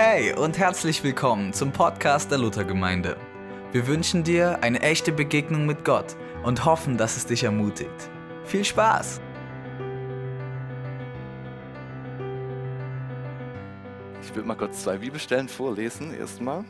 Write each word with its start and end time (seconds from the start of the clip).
Hey 0.00 0.32
und 0.32 0.56
herzlich 0.58 1.02
willkommen 1.02 1.52
zum 1.52 1.72
Podcast 1.72 2.30
der 2.30 2.38
Luthergemeinde. 2.38 3.16
Wir 3.72 3.88
wünschen 3.88 4.22
dir 4.22 4.62
eine 4.62 4.80
echte 4.80 5.10
Begegnung 5.10 5.66
mit 5.66 5.84
Gott 5.84 6.14
und 6.44 6.64
hoffen, 6.64 6.96
dass 6.96 7.16
es 7.16 7.26
dich 7.26 7.42
ermutigt. 7.42 8.08
Viel 8.44 8.64
Spaß! 8.64 9.20
Ich 14.22 14.32
will 14.36 14.44
mal 14.44 14.54
kurz 14.54 14.84
zwei 14.84 14.98
Bibelstellen 14.98 15.48
vorlesen. 15.48 16.16
Erstmal. 16.16 16.64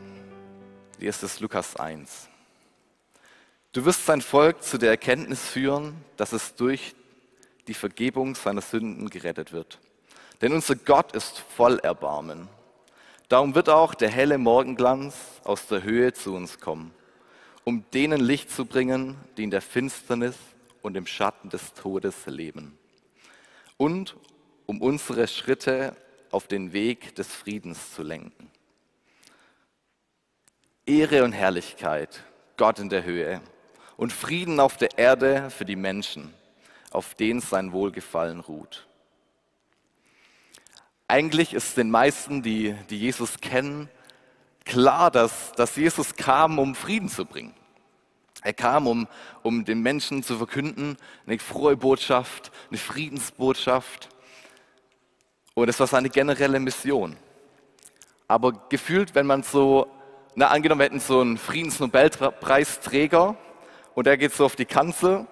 Die 0.99 1.05
erste 1.05 1.27
ist 1.27 1.39
Lukas 1.39 1.75
1. 1.75 2.29
Du 3.73 3.85
wirst 3.85 4.07
sein 4.07 4.21
Volk 4.21 4.63
zu 4.63 4.79
der 4.79 4.89
Erkenntnis 4.89 5.41
führen, 5.41 6.03
dass 6.17 6.33
es 6.33 6.55
durch 6.55 6.95
die 7.67 7.75
Vergebung 7.75 8.33
seiner 8.33 8.61
Sünden 8.61 9.07
gerettet 9.07 9.53
wird. 9.53 9.77
Denn 10.41 10.51
unser 10.51 10.75
Gott 10.75 11.11
ist 11.11 11.37
voll 11.37 11.77
Erbarmen. 11.77 12.49
Darum 13.29 13.53
wird 13.53 13.69
auch 13.69 13.93
der 13.93 14.09
helle 14.09 14.39
Morgenglanz 14.39 15.15
aus 15.43 15.67
der 15.67 15.83
Höhe 15.83 16.13
zu 16.13 16.33
uns 16.33 16.59
kommen, 16.59 16.91
um 17.63 17.85
denen 17.93 18.19
Licht 18.19 18.49
zu 18.49 18.65
bringen, 18.65 19.17
die 19.37 19.43
in 19.43 19.51
der 19.51 19.61
Finsternis 19.61 20.35
und 20.81 20.97
im 20.97 21.05
Schatten 21.05 21.49
des 21.49 21.75
Todes 21.75 22.25
leben. 22.25 22.75
Und 23.77 24.17
um 24.65 24.81
unsere 24.81 25.27
Schritte 25.27 25.95
auf 26.31 26.47
den 26.47 26.73
Weg 26.73 27.13
des 27.15 27.27
Friedens 27.27 27.93
zu 27.93 28.01
lenken. 28.01 28.49
Ehre 30.87 31.23
und 31.23 31.33
Herrlichkeit, 31.33 32.23
Gott 32.57 32.79
in 32.79 32.89
der 32.89 33.03
Höhe 33.03 33.41
und 33.95 34.11
Frieden 34.11 34.59
auf 34.59 34.75
der 34.75 34.97
Erde 34.97 35.51
für 35.51 35.65
die 35.65 35.75
Menschen, 35.75 36.33
auf 36.89 37.13
denen 37.13 37.41
sein 37.41 37.73
Wohlgefallen 37.73 38.39
ruht. 38.39 38.88
Eigentlich 41.09 41.55
ist 41.55 41.75
den 41.75 41.89
meisten, 41.89 42.43
die, 42.43 42.75
die 42.91 42.99
Jesus 42.99 43.41
kennen, 43.41 43.89
klar, 44.63 45.09
dass, 45.09 45.51
dass 45.53 45.75
Jesus 45.75 46.15
kam, 46.15 46.59
um 46.59 46.75
Frieden 46.75 47.09
zu 47.09 47.25
bringen. 47.25 47.55
Er 48.43 48.53
kam, 48.53 48.85
um, 48.85 49.07
um 49.41 49.65
den 49.65 49.81
Menschen 49.81 50.21
zu 50.21 50.37
verkünden, 50.37 50.97
eine 51.25 51.39
frohe 51.39 51.75
Botschaft, 51.75 52.51
eine 52.69 52.77
Friedensbotschaft. 52.77 54.09
Und 55.55 55.67
es 55.67 55.79
war 55.79 55.87
seine 55.87 56.11
generelle 56.11 56.59
Mission. 56.59 57.17
Aber 58.27 58.51
gefühlt, 58.69 59.15
wenn 59.15 59.25
man 59.25 59.41
so, 59.41 59.87
na, 60.35 60.49
angenommen, 60.49 60.81
wir 60.81 60.85
hätten 60.85 60.99
so 60.99 61.21
einen 61.21 61.39
Friedensnobelpreisträger 61.39 63.35
und 63.95 64.05
der 64.05 64.15
geht 64.15 64.35
so 64.35 64.45
auf 64.45 64.55
die 64.55 64.65
Kanzel 64.65 65.25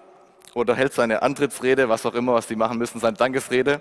oder 0.54 0.74
hält 0.74 0.92
seine 0.92 1.22
Antrittsrede, 1.22 1.88
was 1.88 2.04
auch 2.04 2.14
immer, 2.14 2.34
was 2.34 2.48
die 2.48 2.56
machen 2.56 2.78
müssen, 2.78 2.98
seine 2.98 3.16
Dankesrede 3.16 3.80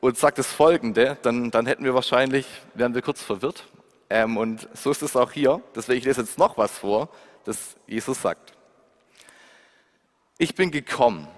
und 0.00 0.16
sagt 0.16 0.38
das 0.38 0.46
Folgende, 0.46 1.18
dann, 1.22 1.50
dann 1.50 1.66
hätten 1.66 1.84
wir 1.84 1.94
wahrscheinlich, 1.94 2.46
wären 2.74 2.94
wir 2.94 3.02
kurz 3.02 3.22
verwirrt. 3.22 3.64
Ähm, 4.08 4.36
und 4.36 4.68
so 4.74 4.90
ist 4.90 5.02
es 5.02 5.14
auch 5.14 5.30
hier. 5.30 5.62
Deswegen 5.74 5.98
ich 5.98 6.04
lese 6.04 6.22
jetzt 6.22 6.38
noch 6.38 6.56
was 6.58 6.72
vor, 6.78 7.08
das 7.44 7.76
Jesus 7.86 8.20
sagt. 8.22 8.52
Ich 10.38 10.54
bin 10.54 10.70
gekommen, 10.70 11.28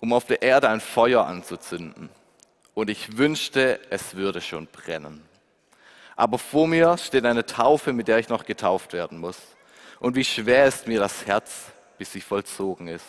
um 0.00 0.12
auf 0.12 0.26
der 0.26 0.42
Erde 0.42 0.68
ein 0.68 0.80
Feuer 0.80 1.24
anzuzünden. 1.24 2.10
Und 2.74 2.90
ich 2.90 3.16
wünschte, 3.16 3.80
es 3.90 4.14
würde 4.14 4.40
schon 4.40 4.66
brennen. 4.66 5.22
Aber 6.16 6.38
vor 6.38 6.66
mir 6.66 6.98
steht 6.98 7.24
eine 7.24 7.46
Taufe, 7.46 7.92
mit 7.92 8.08
der 8.08 8.18
ich 8.18 8.28
noch 8.28 8.44
getauft 8.44 8.92
werden 8.92 9.18
muss. 9.18 9.38
Und 10.00 10.16
wie 10.16 10.24
schwer 10.24 10.66
ist 10.66 10.86
mir 10.88 10.98
das 10.98 11.26
Herz, 11.26 11.66
bis 11.98 12.12
sie 12.12 12.20
vollzogen 12.20 12.88
ist. 12.88 13.04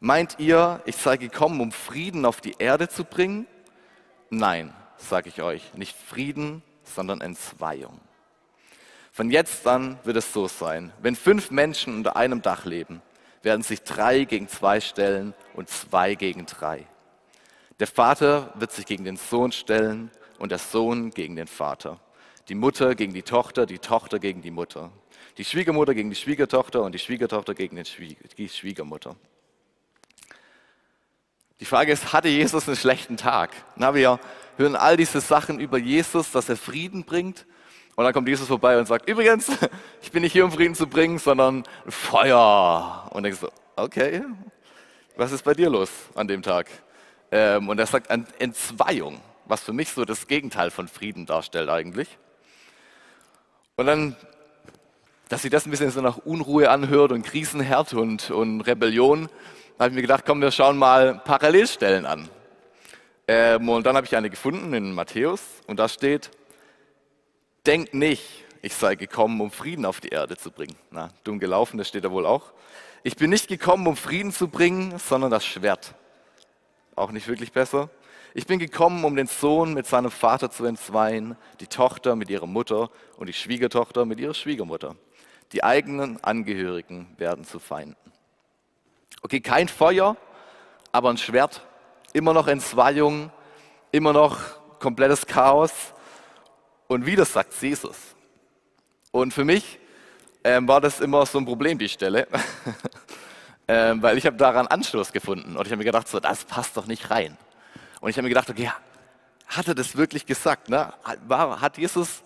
Meint 0.00 0.38
ihr, 0.38 0.82
ich 0.84 0.96
sei 0.96 1.16
gekommen, 1.16 1.60
um 1.60 1.72
Frieden 1.72 2.24
auf 2.26 2.40
die 2.40 2.54
Erde 2.58 2.88
zu 2.88 3.04
bringen? 3.04 3.46
Nein, 4.30 4.72
sage 4.96 5.28
ich 5.28 5.42
euch, 5.42 5.74
nicht 5.74 5.96
Frieden, 5.96 6.62
sondern 6.84 7.20
Entzweiung. 7.20 8.00
Von 9.10 9.30
jetzt 9.30 9.66
an 9.66 9.98
wird 10.04 10.16
es 10.16 10.32
so 10.32 10.46
sein, 10.46 10.92
wenn 11.02 11.16
fünf 11.16 11.50
Menschen 11.50 11.96
unter 11.96 12.16
einem 12.16 12.40
Dach 12.40 12.64
leben, 12.64 13.02
werden 13.42 13.62
sich 13.62 13.82
drei 13.82 14.24
gegen 14.24 14.48
zwei 14.48 14.80
stellen 14.80 15.34
und 15.54 15.68
zwei 15.68 16.14
gegen 16.14 16.46
drei. 16.46 16.86
Der 17.80 17.88
Vater 17.88 18.52
wird 18.54 18.70
sich 18.70 18.86
gegen 18.86 19.04
den 19.04 19.16
Sohn 19.16 19.50
stellen 19.50 20.10
und 20.38 20.52
der 20.52 20.58
Sohn 20.58 21.10
gegen 21.10 21.34
den 21.34 21.48
Vater. 21.48 21.98
Die 22.48 22.54
Mutter 22.54 22.94
gegen 22.94 23.12
die 23.12 23.22
Tochter, 23.22 23.66
die 23.66 23.78
Tochter 23.78 24.18
gegen 24.18 24.42
die 24.42 24.50
Mutter. 24.50 24.92
Die 25.38 25.44
Schwiegermutter 25.44 25.94
gegen 25.94 26.10
die 26.10 26.16
Schwiegertochter 26.16 26.82
und 26.82 26.92
die 26.92 26.98
Schwiegertochter 26.98 27.54
gegen 27.54 27.82
die 28.38 28.48
Schwiegermutter. 28.48 29.16
Die 31.60 31.66
Frage 31.66 31.92
ist, 31.92 32.14
hatte 32.14 32.28
Jesus 32.28 32.66
einen 32.66 32.76
schlechten 32.76 33.18
Tag? 33.18 33.50
Na, 33.76 33.94
wir 33.94 34.18
hören 34.56 34.76
all 34.76 34.96
diese 34.96 35.20
Sachen 35.20 35.60
über 35.60 35.76
Jesus, 35.76 36.32
dass 36.32 36.48
er 36.48 36.56
Frieden 36.56 37.04
bringt. 37.04 37.44
Und 37.96 38.04
dann 38.04 38.14
kommt 38.14 38.28
Jesus 38.28 38.48
vorbei 38.48 38.78
und 38.78 38.86
sagt, 38.86 39.06
übrigens, 39.06 39.50
ich 40.02 40.10
bin 40.10 40.22
nicht 40.22 40.32
hier, 40.32 40.46
um 40.46 40.52
Frieden 40.52 40.74
zu 40.74 40.86
bringen, 40.86 41.18
sondern 41.18 41.64
Feuer. 41.86 43.10
Und 43.10 43.24
denkst 43.24 43.40
so, 43.40 43.50
okay, 43.76 44.22
was 45.16 45.32
ist 45.32 45.44
bei 45.44 45.52
dir 45.52 45.68
los 45.68 45.90
an 46.14 46.28
dem 46.28 46.40
Tag? 46.40 46.66
Ähm, 47.30 47.68
und 47.68 47.78
er 47.78 47.86
sagt 47.86 48.08
Entzweiung, 48.08 49.20
was 49.44 49.60
für 49.60 49.74
mich 49.74 49.90
so 49.90 50.06
das 50.06 50.26
Gegenteil 50.26 50.70
von 50.70 50.88
Frieden 50.88 51.26
darstellt 51.26 51.68
eigentlich. 51.68 52.08
Und 53.76 53.84
dann, 53.84 54.16
dass 55.28 55.42
sich 55.42 55.50
das 55.50 55.66
ein 55.66 55.70
bisschen 55.70 55.90
so 55.90 56.00
nach 56.00 56.16
Unruhe 56.16 56.70
anhört 56.70 57.12
und 57.12 57.22
Krisenherd 57.22 57.92
und, 57.92 58.30
und 58.30 58.62
Rebellion, 58.62 59.28
da 59.80 59.84
habe 59.84 59.92
ich 59.92 59.96
mir 59.96 60.02
gedacht, 60.02 60.24
komm, 60.26 60.42
wir 60.42 60.50
schauen 60.50 60.76
mal 60.76 61.22
Parallelstellen 61.24 62.04
an. 62.04 62.28
Ähm, 63.26 63.66
und 63.66 63.86
dann 63.86 63.96
habe 63.96 64.06
ich 64.06 64.14
eine 64.14 64.28
gefunden 64.28 64.74
in 64.74 64.92
Matthäus 64.92 65.40
und 65.66 65.80
da 65.80 65.88
steht, 65.88 66.30
denkt 67.64 67.94
nicht, 67.94 68.44
ich 68.60 68.74
sei 68.74 68.94
gekommen, 68.94 69.40
um 69.40 69.50
Frieden 69.50 69.86
auf 69.86 70.00
die 70.00 70.10
Erde 70.10 70.36
zu 70.36 70.50
bringen. 70.50 70.76
Na, 70.90 71.08
dumm 71.24 71.38
gelaufen, 71.38 71.78
das 71.78 71.88
steht 71.88 72.04
da 72.04 72.10
wohl 72.10 72.26
auch. 72.26 72.52
Ich 73.04 73.16
bin 73.16 73.30
nicht 73.30 73.48
gekommen, 73.48 73.86
um 73.86 73.96
Frieden 73.96 74.32
zu 74.32 74.48
bringen, 74.48 74.98
sondern 74.98 75.30
das 75.30 75.46
Schwert. 75.46 75.94
Auch 76.94 77.10
nicht 77.10 77.26
wirklich 77.26 77.52
besser. 77.52 77.88
Ich 78.34 78.46
bin 78.46 78.58
gekommen, 78.58 79.02
um 79.06 79.16
den 79.16 79.28
Sohn 79.28 79.72
mit 79.72 79.86
seinem 79.86 80.10
Vater 80.10 80.50
zu 80.50 80.66
entzweien, 80.66 81.38
die 81.60 81.68
Tochter 81.68 82.16
mit 82.16 82.28
ihrer 82.28 82.46
Mutter 82.46 82.90
und 83.16 83.28
die 83.28 83.32
Schwiegertochter 83.32 84.04
mit 84.04 84.20
ihrer 84.20 84.34
Schwiegermutter. 84.34 84.96
Die 85.52 85.64
eigenen 85.64 86.22
Angehörigen 86.22 87.14
werden 87.16 87.46
zu 87.46 87.58
Feinden. 87.58 88.09
Okay, 89.22 89.40
kein 89.40 89.68
Feuer, 89.68 90.16
aber 90.92 91.10
ein 91.10 91.18
Schwert. 91.18 91.60
Immer 92.14 92.32
noch 92.32 92.48
Entzweiung, 92.48 93.30
immer 93.92 94.14
noch 94.14 94.38
komplettes 94.78 95.26
Chaos. 95.26 95.72
Und 96.88 97.04
wie 97.04 97.16
das 97.16 97.34
sagt 97.34 97.52
Jesus. 97.60 97.96
Und 99.12 99.34
für 99.34 99.44
mich 99.44 99.78
ähm, 100.42 100.66
war 100.66 100.80
das 100.80 101.00
immer 101.00 101.26
so 101.26 101.38
ein 101.38 101.44
Problem, 101.44 101.78
die 101.78 101.90
Stelle. 101.90 102.26
ähm, 103.68 104.02
weil 104.02 104.16
ich 104.16 104.24
habe 104.24 104.38
daran 104.38 104.66
Anschluss 104.66 105.12
gefunden. 105.12 105.56
Und 105.56 105.66
ich 105.66 105.72
habe 105.72 105.78
mir 105.78 105.84
gedacht, 105.84 106.08
so, 106.08 106.18
das 106.18 106.46
passt 106.46 106.78
doch 106.78 106.86
nicht 106.86 107.10
rein. 107.10 107.36
Und 108.00 108.08
ich 108.08 108.16
habe 108.16 108.22
mir 108.22 108.30
gedacht, 108.30 108.48
okay, 108.48 108.70
hat 109.46 109.68
er 109.68 109.74
das 109.74 109.96
wirklich 109.96 110.24
gesagt? 110.24 110.70
Ne? 110.70 110.92
Hat 111.28 111.76
Jesus 111.76 112.22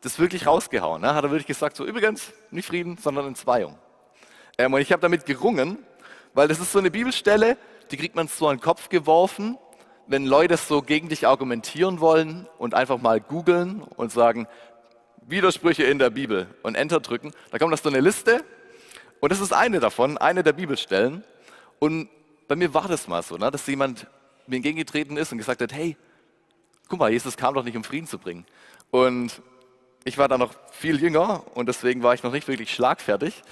das 0.00 0.18
wirklich 0.18 0.46
rausgehauen? 0.46 1.02
Ne? 1.02 1.14
Hat 1.14 1.22
er 1.22 1.30
wirklich 1.30 1.46
gesagt, 1.46 1.76
so 1.76 1.84
übrigens, 1.84 2.32
nicht 2.50 2.66
Frieden, 2.66 2.96
sondern 2.96 3.26
Entzweiung? 3.26 3.78
Ähm, 4.56 4.72
und 4.72 4.80
ich 4.80 4.90
habe 4.90 5.02
damit 5.02 5.26
gerungen, 5.26 5.78
weil 6.34 6.48
das 6.48 6.60
ist 6.60 6.72
so 6.72 6.78
eine 6.78 6.90
Bibelstelle, 6.90 7.56
die 7.90 7.96
kriegt 7.96 8.14
man 8.14 8.28
so 8.28 8.48
an 8.48 8.56
den 8.56 8.62
Kopf 8.62 8.88
geworfen, 8.88 9.58
wenn 10.06 10.26
Leute 10.26 10.56
so 10.56 10.82
gegen 10.82 11.08
dich 11.08 11.26
argumentieren 11.26 12.00
wollen 12.00 12.48
und 12.58 12.74
einfach 12.74 12.98
mal 12.98 13.20
googeln 13.20 13.82
und 13.82 14.10
sagen, 14.10 14.46
Widersprüche 15.22 15.84
in 15.84 15.98
der 15.98 16.10
Bibel 16.10 16.48
und 16.62 16.74
Enter 16.74 17.00
drücken, 17.00 17.32
da 17.50 17.58
kommt 17.58 17.72
das 17.72 17.82
so 17.82 17.88
eine 17.88 18.00
Liste 18.00 18.44
und 19.20 19.30
das 19.30 19.40
ist 19.40 19.52
eine 19.52 19.80
davon, 19.80 20.18
eine 20.18 20.42
der 20.42 20.52
Bibelstellen. 20.52 21.22
Und 21.78 22.08
bei 22.48 22.56
mir 22.56 22.74
war 22.74 22.88
das 22.88 23.06
mal 23.06 23.22
so, 23.22 23.36
ne, 23.36 23.50
dass 23.50 23.66
jemand 23.66 24.06
mir 24.46 24.56
entgegengetreten 24.56 25.16
ist 25.16 25.30
und 25.30 25.38
gesagt 25.38 25.60
hat, 25.60 25.72
hey, 25.72 25.96
guck 26.88 26.98
mal, 26.98 27.12
Jesus 27.12 27.36
kam 27.36 27.54
doch 27.54 27.62
nicht, 27.62 27.76
um 27.76 27.84
Frieden 27.84 28.06
zu 28.06 28.18
bringen. 28.18 28.44
Und 28.90 29.40
ich 30.04 30.18
war 30.18 30.28
da 30.28 30.38
noch 30.38 30.54
viel 30.72 31.00
jünger 31.00 31.44
und 31.54 31.68
deswegen 31.68 32.02
war 32.02 32.14
ich 32.14 32.22
noch 32.22 32.32
nicht 32.32 32.48
wirklich 32.48 32.74
schlagfertig. 32.74 33.42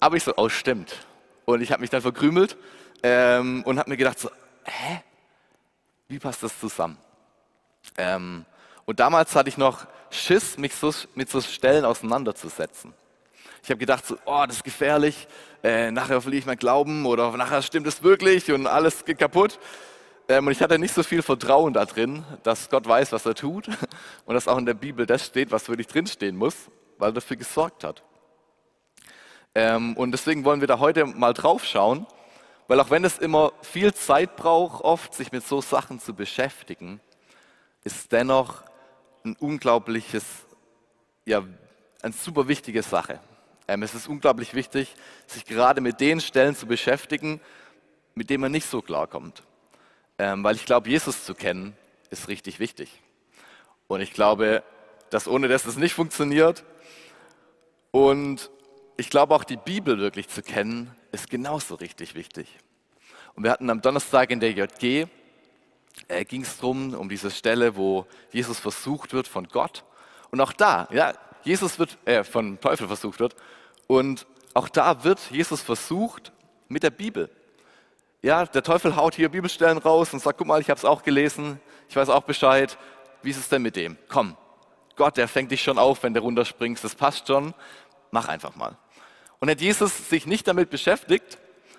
Aber 0.00 0.16
ich 0.16 0.24
so, 0.24 0.34
oh 0.36 0.48
stimmt, 0.48 1.06
und 1.52 1.62
ich 1.62 1.72
habe 1.72 1.80
mich 1.80 1.90
dann 1.90 2.02
verkrümelt 2.02 2.56
ähm, 3.02 3.62
und 3.64 3.78
habe 3.78 3.90
mir 3.90 3.96
gedacht, 3.96 4.18
so, 4.18 4.30
hä? 4.64 5.02
Wie 6.08 6.18
passt 6.18 6.42
das 6.42 6.58
zusammen? 6.58 6.98
Ähm, 7.96 8.44
und 8.84 9.00
damals 9.00 9.34
hatte 9.34 9.48
ich 9.48 9.56
noch 9.56 9.86
Schiss, 10.10 10.58
mich 10.58 10.74
so, 10.74 10.92
mit 11.14 11.30
so 11.30 11.40
Stellen 11.40 11.84
auseinanderzusetzen. 11.84 12.92
Ich 13.62 13.70
habe 13.70 13.78
gedacht, 13.78 14.04
so, 14.06 14.16
oh, 14.24 14.44
das 14.46 14.56
ist 14.56 14.64
gefährlich, 14.64 15.28
äh, 15.62 15.90
nachher 15.90 16.20
verliere 16.20 16.40
ich 16.40 16.46
mein 16.46 16.58
Glauben 16.58 17.06
oder 17.06 17.36
nachher 17.36 17.62
stimmt 17.62 17.86
es 17.86 18.02
wirklich 18.02 18.50
und 18.50 18.66
alles 18.66 19.04
geht 19.04 19.18
kaputt. 19.18 19.58
Ähm, 20.28 20.46
und 20.46 20.52
ich 20.52 20.60
hatte 20.60 20.78
nicht 20.78 20.94
so 20.94 21.02
viel 21.02 21.22
Vertrauen 21.22 21.72
da 21.72 21.84
drin, 21.84 22.24
dass 22.42 22.68
Gott 22.68 22.86
weiß, 22.86 23.12
was 23.12 23.24
er 23.24 23.34
tut 23.34 23.68
und 24.26 24.34
dass 24.34 24.48
auch 24.48 24.58
in 24.58 24.66
der 24.66 24.74
Bibel 24.74 25.06
das 25.06 25.26
steht, 25.26 25.50
was 25.50 25.68
wirklich 25.68 25.86
drinstehen 25.86 26.36
muss, 26.36 26.54
weil 26.98 27.10
er 27.10 27.14
dafür 27.14 27.36
gesorgt 27.36 27.84
hat. 27.84 28.02
Ähm, 29.54 29.96
und 29.96 30.12
deswegen 30.12 30.44
wollen 30.44 30.60
wir 30.60 30.68
da 30.68 30.78
heute 30.78 31.04
mal 31.04 31.32
drauf 31.32 31.64
schauen, 31.64 32.06
weil 32.68 32.80
auch 32.80 32.90
wenn 32.90 33.04
es 33.04 33.18
immer 33.18 33.52
viel 33.62 33.92
Zeit 33.92 34.36
braucht, 34.36 34.82
oft 34.82 35.14
sich 35.14 35.32
mit 35.32 35.46
so 35.46 35.60
Sachen 35.60 36.00
zu 36.00 36.14
beschäftigen, 36.14 37.00
ist 37.84 38.12
dennoch 38.12 38.62
ein 39.24 39.36
unglaubliches, 39.36 40.24
ja, 41.26 41.42
eine 42.02 42.12
super 42.12 42.48
wichtige 42.48 42.82
Sache. 42.82 43.20
Ähm, 43.68 43.82
es 43.82 43.94
ist 43.94 44.08
unglaublich 44.08 44.54
wichtig, 44.54 44.94
sich 45.26 45.44
gerade 45.44 45.80
mit 45.80 46.00
den 46.00 46.20
Stellen 46.20 46.56
zu 46.56 46.66
beschäftigen, 46.66 47.40
mit 48.14 48.30
denen 48.30 48.40
man 48.40 48.52
nicht 48.52 48.68
so 48.68 48.82
klarkommt. 48.82 49.42
Ähm, 50.18 50.42
weil 50.44 50.56
ich 50.56 50.64
glaube, 50.64 50.88
Jesus 50.88 51.24
zu 51.24 51.34
kennen, 51.34 51.76
ist 52.10 52.28
richtig 52.28 52.58
wichtig. 52.58 53.00
Und 53.86 54.00
ich 54.00 54.12
glaube, 54.12 54.62
dass 55.10 55.28
ohne 55.28 55.48
das 55.48 55.66
es 55.66 55.76
nicht 55.76 55.94
funktioniert. 55.94 56.64
Und 57.90 58.50
ich 59.02 59.10
glaube 59.10 59.34
auch 59.34 59.42
die 59.42 59.56
Bibel 59.56 59.98
wirklich 59.98 60.28
zu 60.28 60.42
kennen, 60.42 60.88
ist 61.10 61.28
genauso 61.28 61.74
richtig 61.74 62.14
wichtig. 62.14 62.46
Und 63.34 63.42
wir 63.42 63.50
hatten 63.50 63.68
am 63.68 63.82
Donnerstag 63.82 64.30
in 64.30 64.38
der 64.38 64.52
JG, 64.52 65.08
äh, 66.06 66.24
ging 66.24 66.42
es 66.42 66.58
darum, 66.58 66.94
um 66.94 67.08
diese 67.08 67.32
Stelle, 67.32 67.74
wo 67.74 68.06
Jesus 68.30 68.60
versucht 68.60 69.12
wird 69.12 69.26
von 69.26 69.48
Gott. 69.48 69.82
Und 70.30 70.40
auch 70.40 70.52
da, 70.52 70.86
ja, 70.92 71.14
Jesus 71.42 71.80
wird, 71.80 71.98
äh, 72.04 72.22
von 72.22 72.60
Teufel 72.60 72.86
versucht 72.86 73.18
wird. 73.18 73.34
Und 73.88 74.24
auch 74.54 74.68
da 74.68 75.02
wird 75.02 75.18
Jesus 75.32 75.62
versucht 75.62 76.30
mit 76.68 76.84
der 76.84 76.90
Bibel. 76.90 77.28
Ja, 78.22 78.46
der 78.46 78.62
Teufel 78.62 78.94
haut 78.94 79.16
hier 79.16 79.30
Bibelstellen 79.30 79.78
raus 79.78 80.12
und 80.12 80.20
sagt, 80.20 80.38
guck 80.38 80.46
mal, 80.46 80.60
ich 80.60 80.70
habe 80.70 80.78
es 80.78 80.84
auch 80.84 81.02
gelesen, 81.02 81.60
ich 81.88 81.96
weiß 81.96 82.08
auch 82.08 82.22
Bescheid. 82.22 82.78
Wie 83.22 83.30
ist 83.30 83.38
es 83.38 83.48
denn 83.48 83.62
mit 83.62 83.74
dem? 83.74 83.98
Komm, 84.08 84.36
Gott, 84.94 85.16
der 85.16 85.26
fängt 85.26 85.50
dich 85.50 85.60
schon 85.60 85.76
auf, 85.76 86.04
wenn 86.04 86.14
du 86.14 86.20
runterspringst, 86.20 86.84
das 86.84 86.94
passt 86.94 87.26
schon, 87.26 87.52
mach 88.12 88.28
einfach 88.28 88.54
mal. 88.54 88.78
Und 89.42 89.50
hat 89.50 89.60
Jesus 89.60 90.08
sich 90.08 90.24
nicht 90.24 90.46
damit 90.46 90.70
beschäftigt 90.70 91.36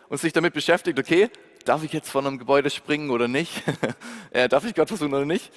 und 0.10 0.18
sich 0.18 0.34
damit 0.34 0.54
beschäftigt, 0.54 1.00
okay, 1.00 1.30
darf 1.64 1.82
ich 1.82 1.94
jetzt 1.94 2.10
von 2.10 2.28
einem 2.28 2.38
Gebäude 2.38 2.70
springen 2.70 3.10
oder 3.10 3.30
nicht? 3.30 3.64
äh, 4.32 4.50
darf 4.50 4.66
ich 4.66 4.76
Gott 4.76 4.90
versuchen 4.90 5.14
oder 5.14 5.24
nicht? 5.24 5.50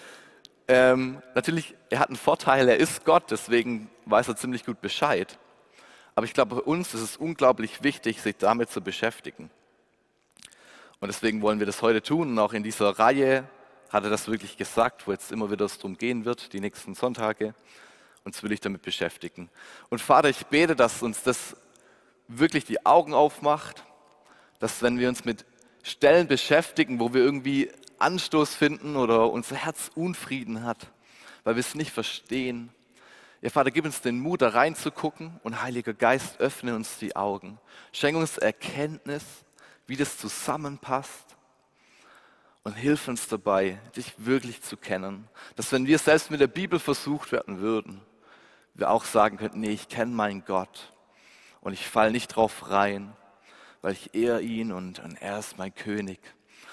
Ähm, 0.68 1.20
natürlich, 1.34 1.74
er 1.90 1.98
hat 1.98 2.06
einen 2.10 2.16
Vorteil, 2.16 2.68
er 2.68 2.76
ist 2.76 3.04
Gott, 3.04 3.24
deswegen 3.32 3.90
weiß 4.04 4.28
er 4.28 4.36
ziemlich 4.36 4.64
gut 4.64 4.80
Bescheid. 4.80 5.36
Aber 6.14 6.26
ich 6.26 6.32
glaube, 6.32 6.54
bei 6.54 6.60
uns 6.60 6.94
ist 6.94 7.00
es 7.00 7.16
unglaublich 7.16 7.82
wichtig, 7.82 8.22
sich 8.22 8.36
damit 8.36 8.70
zu 8.70 8.82
beschäftigen. 8.82 9.50
Und 11.00 11.08
deswegen 11.08 11.42
wollen 11.42 11.58
wir 11.58 11.66
das 11.66 11.82
heute 11.82 12.02
tun. 12.02 12.28
Und 12.28 12.38
auch 12.38 12.52
in 12.52 12.62
dieser 12.62 12.90
Reihe 13.00 13.48
hat 13.90 14.04
er 14.04 14.10
das 14.10 14.28
wirklich 14.28 14.56
gesagt, 14.56 15.08
wo 15.08 15.10
jetzt 15.10 15.32
immer 15.32 15.50
wieder 15.50 15.64
es 15.64 15.78
darum 15.78 15.98
gehen 15.98 16.24
wird, 16.24 16.52
die 16.52 16.60
nächsten 16.60 16.94
Sonntage. 16.94 17.56
Uns 18.22 18.44
will 18.44 18.52
ich 18.52 18.60
damit 18.60 18.82
beschäftigen. 18.82 19.50
Und 19.88 20.00
Vater, 20.00 20.28
ich 20.28 20.46
bete, 20.46 20.76
dass 20.76 21.02
uns 21.02 21.24
das 21.24 21.56
wirklich 22.28 22.64
die 22.64 22.84
Augen 22.84 23.14
aufmacht, 23.14 23.84
dass 24.58 24.82
wenn 24.82 24.98
wir 24.98 25.08
uns 25.08 25.24
mit 25.24 25.44
Stellen 25.82 26.26
beschäftigen, 26.26 26.98
wo 26.98 27.14
wir 27.14 27.22
irgendwie 27.22 27.70
Anstoß 27.98 28.54
finden 28.54 28.96
oder 28.96 29.30
unser 29.30 29.56
Herz 29.56 29.90
Unfrieden 29.94 30.64
hat, 30.64 30.90
weil 31.44 31.56
wir 31.56 31.60
es 31.60 31.74
nicht 31.74 31.92
verstehen. 31.92 32.70
Ja, 33.40 33.50
Vater, 33.50 33.70
gib 33.70 33.84
uns 33.84 34.00
den 34.00 34.18
Mut, 34.18 34.42
da 34.42 34.48
reinzugucken 34.48 35.38
und 35.42 35.62
Heiliger 35.62 35.94
Geist, 35.94 36.40
öffne 36.40 36.74
uns 36.74 36.98
die 36.98 37.14
Augen. 37.14 37.58
Schenk 37.92 38.16
uns 38.16 38.38
Erkenntnis, 38.38 39.24
wie 39.86 39.96
das 39.96 40.18
zusammenpasst 40.18 41.36
und 42.64 42.72
hilf 42.72 43.06
uns 43.06 43.28
dabei, 43.28 43.78
dich 43.94 44.14
wirklich 44.16 44.62
zu 44.62 44.76
kennen. 44.76 45.28
Dass 45.54 45.70
wenn 45.70 45.86
wir 45.86 45.98
selbst 45.98 46.30
mit 46.30 46.40
der 46.40 46.48
Bibel 46.48 46.80
versucht 46.80 47.30
werden 47.30 47.60
würden, 47.60 48.00
wir 48.74 48.90
auch 48.90 49.04
sagen 49.04 49.36
könnten, 49.36 49.60
nee, 49.60 49.70
ich 49.70 49.88
kenne 49.88 50.12
meinen 50.12 50.44
Gott 50.44 50.92
und 51.66 51.72
ich 51.72 51.84
falle 51.84 52.12
nicht 52.12 52.28
drauf 52.28 52.70
rein, 52.70 53.12
weil 53.82 53.90
ich 53.94 54.14
ehr 54.14 54.40
ihn 54.40 54.70
und, 54.70 55.00
und 55.00 55.20
er 55.20 55.40
ist 55.40 55.58
mein 55.58 55.74
König. 55.74 56.20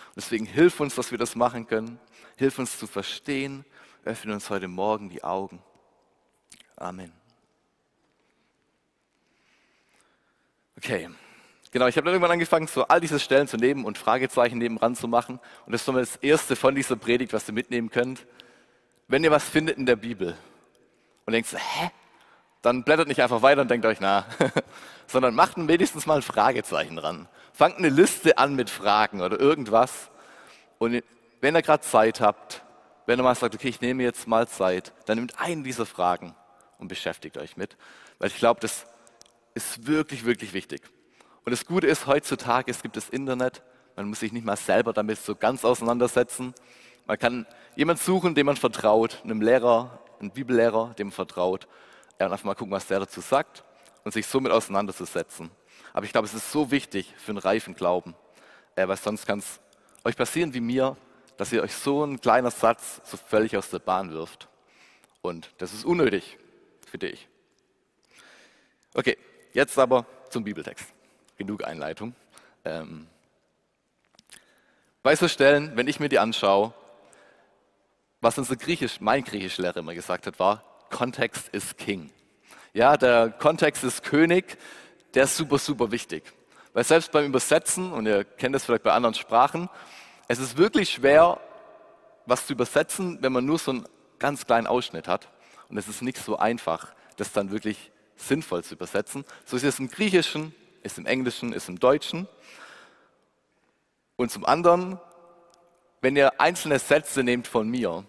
Und 0.10 0.18
deswegen 0.18 0.46
hilf 0.46 0.80
uns, 0.80 0.94
dass 0.94 1.10
wir 1.10 1.18
das 1.18 1.36
machen 1.36 1.66
können. 1.66 2.00
Hilf 2.38 2.60
uns 2.60 2.78
zu 2.78 2.86
verstehen. 2.86 3.66
Öffne 4.06 4.36
uns 4.36 4.52
heute 4.52 4.68
Morgen 4.68 5.10
die 5.10 5.24
Augen. 5.24 5.64
Amen. 6.76 7.12
Okay, 10.78 11.10
genau, 11.72 11.88
ich 11.88 11.98
habe 11.98 12.06
dann 12.06 12.14
irgendwann 12.14 12.34
angefangen, 12.34 12.68
so 12.68 12.88
all 12.88 13.02
diese 13.02 13.20
Stellen 13.20 13.48
zu 13.48 13.58
nehmen 13.58 13.86
und 13.86 13.98
Fragezeichen 13.98 14.60
nebenan 14.60 14.96
zu 14.96 15.08
machen. 15.08 15.40
Und 15.66 15.72
das 15.72 15.82
ist 15.82 15.88
nochmal 15.88 16.04
das 16.04 16.18
erste 16.18 16.56
von 16.56 16.76
dieser 16.76 16.98
Predigt, 16.98 17.34
was 17.34 17.48
ihr 17.48 17.56
mitnehmen 17.56 17.90
könnt. 17.90 18.28
Wenn 19.08 19.24
ihr 19.24 19.32
was 19.32 19.50
findet 19.50 19.76
in 19.80 19.88
der 19.88 19.96
Bibel 19.96 20.38
und 21.26 21.34
denkt, 21.34 21.52
hä? 21.52 21.90
Dann 22.64 22.84
blättert 22.84 23.10
nicht 23.10 23.22
einfach 23.22 23.42
weiter 23.42 23.62
und 23.62 23.70
denkt 23.70 23.86
euch, 23.86 24.00
na, 24.00 24.26
sondern 25.08 25.36
macht 25.36 25.56
wenigstens 25.58 26.06
mal 26.06 26.16
ein 26.16 26.22
Fragezeichen 26.22 26.96
dran. 26.96 27.28
Fangt 27.52 27.78
eine 27.78 27.90
Liste 27.90 28.38
an 28.38 28.56
mit 28.56 28.70
Fragen 28.70 29.22
oder 29.22 29.40
irgendwas. 29.40 30.10
Und 30.80 31.04
wenn 31.42 31.56
ihr 31.56 31.62
gerade 31.62 31.84
Zeit 31.84 32.22
habt, 32.22 32.64
wenn 33.06 33.20
ihr 33.20 33.24
mal 33.24 33.36
sagt, 33.36 33.54
okay, 33.54 33.68
ich 33.68 33.82
nehme 33.82 34.02
jetzt 34.02 34.28
mal 34.28 34.48
Zeit, 34.48 34.94
dann 35.06 35.18
nehmt 35.18 35.40
einen 35.40 35.66
dieser 35.66 35.86
Fragen 35.86 36.36
und 36.80 36.88
beschäftigt 36.88 37.38
euch 37.38 37.58
mit. 37.58 37.76
Weil 38.18 38.30
ich 38.30 38.38
glaube, 38.38 38.62
das 38.62 38.86
ist 39.56 39.86
wirklich, 39.86 40.24
wirklich 40.24 40.54
wichtig. 40.54 40.82
Und 41.44 41.52
das 41.52 41.66
Gute 41.66 41.88
ist, 41.88 42.08
heutzutage, 42.08 42.72
es 42.72 42.82
gibt 42.82 42.96
das 42.96 43.10
Internet, 43.10 43.62
man 43.98 44.08
muss 44.08 44.22
sich 44.22 44.32
nicht 44.32 44.46
mal 44.46 44.56
selber 44.56 44.94
damit 44.94 45.20
so 45.20 45.36
ganz 45.36 45.66
auseinandersetzen. 45.66 46.54
Man 47.06 47.20
kann 47.20 47.46
jemanden 47.76 48.02
suchen, 48.02 48.36
dem 48.36 48.46
man 48.46 48.56
vertraut, 48.56 49.22
einem 49.26 49.42
Lehrer, 49.42 50.00
einem 50.22 50.32
Bibellehrer, 50.32 50.94
dem 50.98 51.08
man 51.08 51.14
vertraut, 51.14 51.68
und 52.26 52.34
einfach 52.34 52.46
mal 52.46 52.56
gucken, 52.56 52.72
was 52.72 52.88
der 52.88 53.00
dazu 53.00 53.22
sagt 53.22 53.64
und 54.04 54.14
sich 54.14 54.28
somit 54.28 54.52
auseinanderzusetzen. 54.52 55.52
Aber 55.94 56.06
ich 56.06 56.12
glaube, 56.12 56.28
es 56.28 56.34
ist 56.34 56.52
so 56.52 56.72
wichtig 56.72 57.14
für 57.18 57.32
einen 57.32 57.38
reifen 57.38 57.76
Glauben, 57.76 58.16
äh, 58.76 58.88
weil 58.88 58.98
sonst 58.98 59.26
kann 59.26 59.40
es 59.40 59.60
euch 60.04 60.16
passieren 60.16 60.54
wie 60.54 60.60
mir, 60.60 60.98
dass 61.38 61.52
ihr 61.52 61.64
euch 61.64 61.74
so 61.74 62.04
ein 62.04 62.20
kleiner 62.20 62.52
Satz 62.52 63.02
so 63.06 63.18
völlig 63.18 63.58
aus 63.58 63.70
der 63.70 63.80
Bahn 63.80 64.12
wirft. 64.12 64.48
Und 65.22 65.52
das 65.58 65.74
ist 65.74 65.86
unnötig, 65.86 66.38
finde 66.90 67.10
ich. 67.10 67.28
Okay, 68.94 69.18
jetzt 69.54 69.78
aber 69.80 70.06
zum 70.30 70.44
Bibeltext. 70.44 70.86
Genug 71.38 71.64
Einleitung. 71.64 72.16
Ähm, 72.66 73.08
bei 75.02 75.16
so 75.16 75.28
Stellen, 75.28 75.76
wenn 75.76 75.88
ich 75.88 76.00
mir 76.00 76.10
die 76.10 76.20
anschaue, 76.20 76.74
was 78.22 78.38
unser 78.38 78.56
Griechisch, 78.56 79.02
mein 79.02 79.24
Griechischlehrer 79.24 79.78
immer 79.78 79.94
gesagt 79.94 80.28
hat, 80.28 80.40
war, 80.40 80.64
Kontext 80.94 81.50
ist 81.50 81.78
King. 81.78 82.12
Ja, 82.74 82.98
der 82.98 83.32
Kontext 83.32 83.84
ist 83.84 84.04
König, 84.04 84.58
der 85.16 85.24
ist 85.24 85.36
super, 85.36 85.58
super 85.58 85.92
wichtig. 85.92 86.24
Weil 86.74 86.84
selbst 86.84 87.12
beim 87.12 87.26
Übersetzen, 87.26 87.92
und 87.92 88.06
ihr 88.06 88.24
kennt 88.24 88.54
das 88.54 88.64
vielleicht 88.64 88.84
bei 88.84 88.94
anderen 88.94 89.16
Sprachen, 89.16 89.70
es 90.28 90.40
ist 90.40 90.56
wirklich 90.56 90.92
schwer, 90.92 91.40
was 92.28 92.46
zu 92.46 92.54
übersetzen, 92.54 93.18
wenn 93.22 93.34
man 93.34 93.44
nur 93.44 93.58
so 93.58 93.72
einen 93.72 93.88
ganz 94.20 94.46
kleinen 94.46 94.68
Ausschnitt 94.68 95.08
hat. 95.08 95.30
Und 95.68 95.78
es 95.78 95.88
ist 95.88 96.04
nicht 96.04 96.18
so 96.18 96.38
einfach, 96.38 96.94
das 97.18 97.32
dann 97.32 97.50
wirklich 97.52 97.92
sinnvoll 98.16 98.64
zu 98.64 98.76
übersetzen. 98.76 99.26
So 99.46 99.58
ist 99.58 99.64
es 99.64 99.80
im 99.80 99.90
Griechischen, 99.90 100.54
ist 100.84 101.00
im 101.00 101.08
Englischen, 101.08 101.54
ist 101.54 101.70
im 101.70 101.80
Deutschen. 101.80 102.28
Und 104.16 104.32
zum 104.32 104.46
anderen, 104.46 105.00
wenn 106.02 106.16
ihr 106.16 106.40
einzelne 106.40 106.78
Sätze 106.78 107.24
nehmt 107.24 107.48
von 107.48 107.68
mir, 107.68 108.06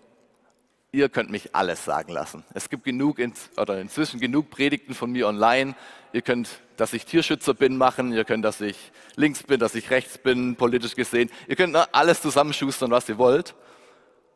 ihr 0.94 1.08
könnt 1.08 1.28
mich 1.28 1.54
alles 1.54 1.84
sagen 1.84 2.12
lassen. 2.12 2.44
Es 2.54 2.70
gibt 2.70 2.84
genug, 2.84 3.18
oder 3.56 3.80
inzwischen 3.80 4.20
genug 4.20 4.50
Predigten 4.50 4.94
von 4.94 5.10
mir 5.10 5.26
online. 5.26 5.74
Ihr 6.12 6.22
könnt, 6.22 6.48
dass 6.76 6.92
ich 6.92 7.04
Tierschützer 7.04 7.52
bin, 7.52 7.76
machen. 7.76 8.12
Ihr 8.12 8.24
könnt, 8.24 8.44
dass 8.44 8.60
ich 8.60 8.92
links 9.16 9.42
bin, 9.42 9.58
dass 9.58 9.74
ich 9.74 9.90
rechts 9.90 10.18
bin, 10.18 10.54
politisch 10.54 10.94
gesehen. 10.94 11.30
Ihr 11.48 11.56
könnt 11.56 11.76
alles 11.92 12.22
zusammenschustern, 12.22 12.92
was 12.92 13.08
ihr 13.08 13.18
wollt, 13.18 13.56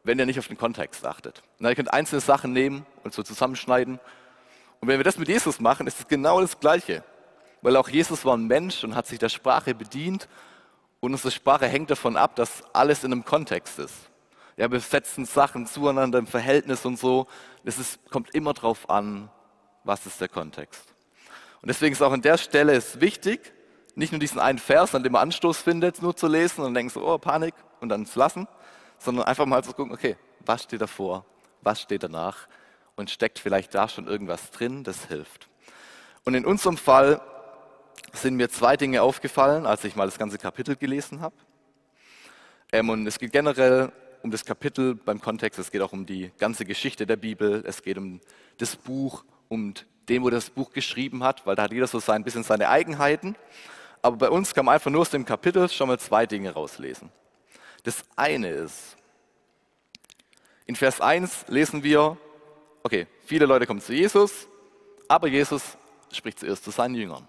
wenn 0.03 0.19
ihr 0.19 0.27
nicht 0.27 0.41
auf 0.41 0.49
den 0.49 0.59
Kontext 0.59 1.07
achtet. 1.07 1.43
Na, 1.61 1.71
ihr 1.71 1.77
könnt 1.77 1.93
einzelne 1.93 2.21
Sachen 2.21 2.53
nehmen 2.53 2.85
und 3.05 3.15
so 3.15 3.23
zusammenschneiden. 3.23 4.01
Und 4.81 4.89
wenn 4.89 4.99
wir 4.99 5.05
das 5.05 5.17
mit 5.17 5.29
Jesus 5.29 5.61
machen, 5.61 5.87
ist 5.87 6.01
es 6.01 6.09
genau 6.09 6.41
das 6.41 6.59
Gleiche. 6.59 7.05
Weil 7.63 7.77
auch 7.77 7.89
Jesus 7.89 8.25
war 8.25 8.37
ein 8.37 8.49
Mensch 8.49 8.83
und 8.83 8.97
hat 8.97 9.07
sich 9.07 9.21
der 9.21 9.29
Sprache 9.29 9.75
bedient. 9.77 10.29
Und 10.99 11.13
unsere 11.13 11.31
Sprache 11.31 11.69
hängt 11.69 11.91
davon 11.93 12.17
ab, 12.17 12.35
dass 12.35 12.65
alles 12.73 13.05
in 13.05 13.13
einem 13.13 13.25
Kontext 13.25 13.79
ist. 13.79 13.95
Ja, 14.59 14.69
wir 14.73 14.81
setzen 14.81 15.25
Sachen 15.25 15.67
zueinander 15.67 16.19
im 16.19 16.27
Verhältnis 16.27 16.85
und 16.85 16.99
so. 16.99 17.29
Es 17.63 17.79
ist, 17.79 18.11
kommt 18.11 18.35
immer 18.35 18.53
darauf 18.55 18.91
an, 18.91 19.31
was 19.85 20.05
ist 20.05 20.21
der 20.21 20.27
Kontext. 20.29 20.83
Und 21.63 21.69
deswegen 21.69 21.93
ist 21.93 22.03
auch 22.03 22.11
an 22.11 22.23
der 22.23 22.39
Stelle 22.39 22.73
es 22.73 23.01
wichtig, 23.01 23.53
nicht 23.95 24.11
nur 24.11 24.19
diesen 24.19 24.41
einen 24.41 24.59
Vers, 24.59 24.97
an 24.97 25.05
dem 25.05 25.13
man 25.13 25.23
Anstoß 25.23 25.59
findet, 25.59 26.03
nur 26.03 26.17
zu 26.17 26.27
lesen 26.27 26.65
und 26.65 26.75
denken 26.75 26.91
so, 26.91 27.07
oh, 27.07 27.19
Panik 27.19 27.55
und 27.79 27.89
dann 27.89 28.05
zu 28.05 28.19
lassen, 28.19 28.49
sondern 28.99 29.27
einfach 29.27 29.47
mal 29.47 29.63
zu 29.63 29.73
gucken, 29.75 29.93
okay, 29.93 30.17
was 30.41 30.65
steht 30.65 30.81
davor, 30.81 31.25
was 31.63 31.81
steht 31.81 32.03
danach 32.03 32.49
und 32.97 33.11
steckt 33.11 33.39
vielleicht 33.39 33.77
da 33.77 33.89
schon 33.89 34.09
irgendwas 34.09 34.51
drin, 34.51 34.83
das 34.83 35.05
hilft. 35.05 35.49
Und 36.25 36.35
in 36.35 36.45
unserem 36.45 36.77
Fall 36.77 37.21
sind 38.13 38.35
mir 38.35 38.51
zwei 38.51 38.77
Dinge 38.77 39.03
aufgefallen, 39.03 39.67
als 39.67 39.85
ich 39.85 39.95
mal 39.95 40.07
das 40.07 40.19
ganze 40.19 40.37
Kapitel 40.37 40.75
gelesen 40.75 41.21
habe. 41.21 41.37
Ähm, 42.73 42.91
und 42.91 43.07
es 43.07 43.21
geht 43.21 43.31
generell 43.31 43.93
um 44.23 44.31
das 44.31 44.45
Kapitel 44.45 44.95
beim 44.95 45.21
Kontext, 45.21 45.59
es 45.59 45.71
geht 45.71 45.83
auch 45.83 45.93
um 45.93 46.07
die 46.07 46.31
ganze 46.39 46.65
Geschichte 46.65 47.07
der 47.07 47.17
Bibel, 47.17 47.63
es 47.67 47.83
geht 47.83 47.99
um 47.99 48.21
das 48.59 48.77
Buch, 48.77 49.25
um 49.49 49.75
den, 50.09 50.23
wo 50.23 50.31
das 50.31 50.51
Buch 50.51 50.73
geschrieben 50.73 51.23
hat, 51.23 51.47
weil 51.47 51.57
da 51.57 51.65
hat 51.65 51.73
jeder 51.73 51.87
so 51.87 52.01
ein 52.11 52.25
bisschen 52.25 52.43
seine 52.43 52.69
Eigenheiten. 52.69 53.37
Aber 54.03 54.17
bei 54.17 54.31
uns 54.31 54.55
kann 54.55 54.65
man 54.65 54.75
einfach 54.75 54.91
nur 54.91 55.03
aus 55.03 55.11
dem 55.11 55.25
Kapitel 55.25 55.69
schon 55.69 55.89
mal 55.89 55.99
zwei 55.99 56.27
Dinge 56.27 56.51
rauslesen. 56.51 57.11
Das 57.83 58.05
eine 58.17 58.51
ist, 58.51 58.97
in 60.67 60.77
Vers 60.77 61.01
1 61.01 61.47
lesen 61.49 61.83
wir, 61.83 62.17
okay, 62.83 63.07
viele 63.25 63.47
Leute 63.47 63.67
kommen 63.67 63.81
zu 63.81 63.95
Jesus, 63.95 64.47
aber 65.09 65.29
Jesus 65.29 65.79
spricht 66.13 66.41
zuerst 66.41 66.65
zu 66.65 66.71
seinen 66.71 66.95
Jüngern. 66.95 67.27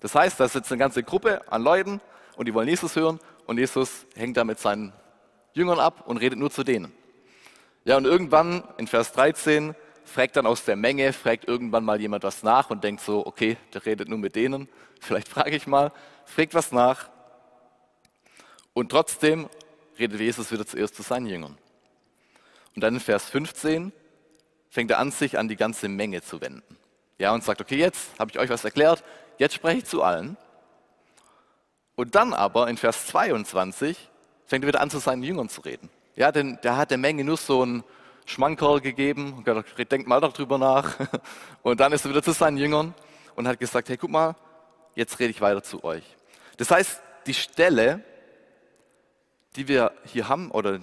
Das 0.00 0.14
heißt, 0.14 0.38
da 0.38 0.48
sitzt 0.48 0.70
eine 0.70 0.78
ganze 0.78 1.02
Gruppe 1.02 1.40
an 1.50 1.62
Leuten 1.62 2.00
und 2.36 2.46
die 2.46 2.54
wollen 2.54 2.68
Jesus 2.68 2.94
hören 2.96 3.20
und 3.46 3.58
Jesus 3.58 4.06
hängt 4.14 4.36
da 4.36 4.44
mit 4.44 4.58
seinen 4.58 4.92
Jüngern 5.54 5.78
ab 5.78 6.04
und 6.06 6.18
redet 6.18 6.38
nur 6.38 6.50
zu 6.50 6.64
denen. 6.64 6.92
Ja, 7.84 7.96
und 7.96 8.04
irgendwann 8.04 8.64
in 8.76 8.86
Vers 8.86 9.12
13 9.12 9.74
fragt 10.04 10.36
dann 10.36 10.46
aus 10.46 10.64
der 10.64 10.76
Menge, 10.76 11.12
fragt 11.12 11.46
irgendwann 11.46 11.84
mal 11.84 12.00
jemand 12.00 12.24
was 12.24 12.42
nach 12.42 12.70
und 12.70 12.84
denkt 12.84 13.02
so, 13.02 13.26
okay, 13.26 13.56
der 13.72 13.86
redet 13.86 14.08
nur 14.08 14.18
mit 14.18 14.36
denen, 14.36 14.68
vielleicht 15.00 15.28
frage 15.28 15.56
ich 15.56 15.66
mal, 15.66 15.92
fragt 16.24 16.54
was 16.54 16.72
nach. 16.72 17.08
Und 18.72 18.90
trotzdem 18.90 19.48
redet 19.98 20.20
Jesus 20.20 20.50
wieder 20.50 20.66
zuerst 20.66 20.96
zu 20.96 21.02
seinen 21.02 21.26
Jüngern. 21.26 21.56
Und 22.74 22.82
dann 22.82 22.94
in 22.94 23.00
Vers 23.00 23.30
15 23.30 23.92
fängt 24.68 24.90
er 24.90 24.98
an, 24.98 25.12
sich 25.12 25.38
an 25.38 25.48
die 25.48 25.56
ganze 25.56 25.88
Menge 25.88 26.22
zu 26.22 26.40
wenden. 26.40 26.76
Ja, 27.18 27.32
und 27.32 27.44
sagt, 27.44 27.60
okay, 27.60 27.76
jetzt 27.76 28.18
habe 28.18 28.32
ich 28.32 28.38
euch 28.38 28.50
was 28.50 28.64
erklärt, 28.64 29.04
jetzt 29.38 29.54
spreche 29.54 29.78
ich 29.78 29.84
zu 29.84 30.02
allen. 30.02 30.36
Und 31.94 32.16
dann 32.16 32.34
aber 32.34 32.68
in 32.68 32.76
Vers 32.76 33.06
22 33.06 34.10
fängt 34.46 34.64
er 34.64 34.68
wieder 34.68 34.80
an, 34.80 34.90
zu 34.90 34.98
seinen 34.98 35.22
Jüngern 35.22 35.48
zu 35.48 35.60
reden. 35.60 35.90
Ja, 36.16 36.32
denn 36.32 36.58
der 36.62 36.76
hat 36.76 36.90
der 36.90 36.98
Menge 36.98 37.24
nur 37.24 37.36
so 37.36 37.64
ein 37.64 37.84
Schmankerl 38.26 38.80
gegeben 38.80 39.34
und 39.34 39.44
gesagt, 39.44 39.92
denkt 39.92 40.08
mal 40.08 40.20
darüber 40.20 40.58
nach. 40.58 40.96
Und 41.62 41.80
dann 41.80 41.92
ist 41.92 42.04
er 42.04 42.10
wieder 42.10 42.22
zu 42.22 42.32
seinen 42.32 42.56
Jüngern 42.56 42.94
und 43.36 43.48
hat 43.48 43.58
gesagt, 43.58 43.88
hey, 43.88 43.96
guck 43.96 44.10
mal, 44.10 44.36
jetzt 44.94 45.18
rede 45.18 45.30
ich 45.30 45.40
weiter 45.40 45.62
zu 45.62 45.82
euch. 45.82 46.04
Das 46.56 46.70
heißt, 46.70 47.02
die 47.26 47.34
Stelle, 47.34 48.04
die 49.56 49.66
wir 49.68 49.92
hier 50.04 50.28
haben 50.28 50.50
oder 50.50 50.80